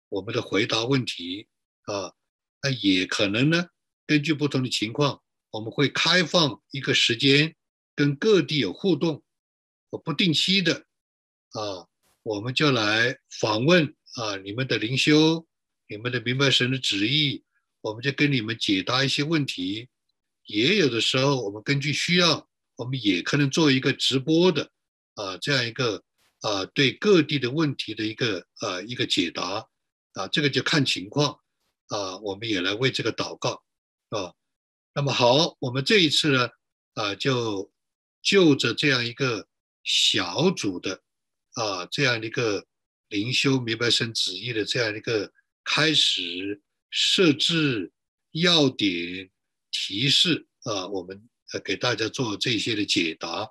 [0.09, 1.49] 我们的回答问题
[1.83, 2.15] 啊，
[2.63, 3.67] 那也可能呢，
[4.07, 5.21] 根据不同的情况，
[5.51, 7.57] 我们会开放一个时间，
[7.97, 9.25] 跟各地有互动，
[10.05, 10.87] 不定期的
[11.51, 11.89] 啊，
[12.23, 15.45] 我们就来访问啊，你们的灵修，
[15.89, 17.43] 你们的明白神的旨意，
[17.81, 19.89] 我们就跟你们解答一些问题。
[20.45, 24.71] 也有的时候，我们根据需要，我们也可能做一个直播的
[25.15, 26.05] 啊，这样一个。
[26.47, 29.67] 啊，对各地的问题的一个呃一个解答
[30.13, 31.41] 啊，这个就看情况
[31.89, 33.65] 啊，我们也来为这个祷告
[34.11, 34.33] 啊。
[34.95, 36.49] 那么好，我们这一次呢
[36.95, 37.73] 啊，就
[38.23, 39.49] 就着这样一个
[39.83, 41.03] 小组的
[41.55, 42.65] 啊这样一个
[43.09, 45.33] 灵修明白神旨意的这样一个
[45.65, 47.91] 开始设置
[48.31, 49.29] 要点
[49.73, 53.51] 提示啊，我们呃给大家做这些的解答。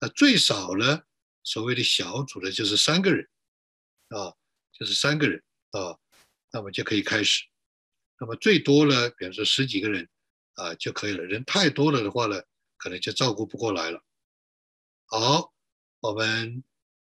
[0.00, 1.02] 那最少呢？
[1.44, 3.28] 所谓的小组呢，就是三个人，
[4.08, 4.34] 啊，
[4.72, 5.98] 就是三个人啊，
[6.52, 7.44] 那么就可以开始。
[8.20, 10.08] 那么最多呢，比方说十几个人
[10.54, 11.24] 啊就可以了。
[11.24, 12.40] 人太多了的话呢，
[12.76, 14.04] 可能就照顾不过来了。
[15.06, 15.52] 好，
[16.00, 16.62] 我们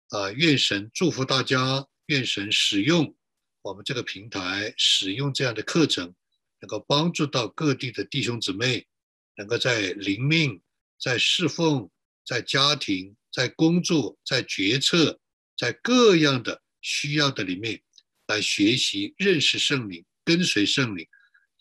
[0.09, 3.15] 啊，愿神祝福大家，愿神使用
[3.61, 6.13] 我们这个平台，使用这样的课程，
[6.59, 8.87] 能够帮助到各地的弟兄姊妹，
[9.35, 10.61] 能够在灵命、
[10.99, 11.89] 在侍奉、
[12.23, 13.15] 在家庭。
[13.31, 15.19] 在工作、在决策、
[15.57, 17.81] 在各样的需要的里面，
[18.27, 21.07] 来学习、认识圣灵、跟随圣灵，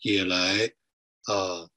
[0.01, 0.73] 也来
[1.23, 1.69] 啊，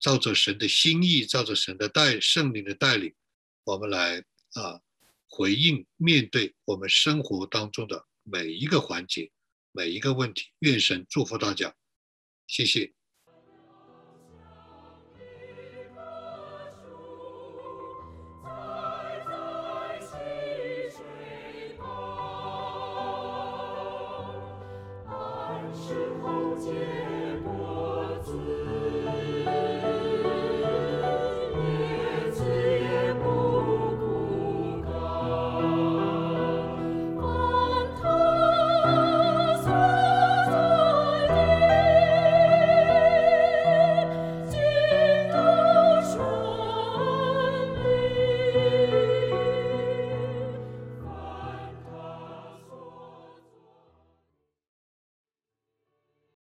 [0.00, 3.14] 照着神的心意、照着神的带圣灵的带领，
[3.64, 4.18] 我们来
[4.54, 4.80] 啊
[5.28, 9.30] 回应、面对我们生活当中的每一个环节、
[9.72, 10.50] 每一个问题。
[10.60, 11.74] 愿神祝福大家，
[12.46, 12.92] 谢谢。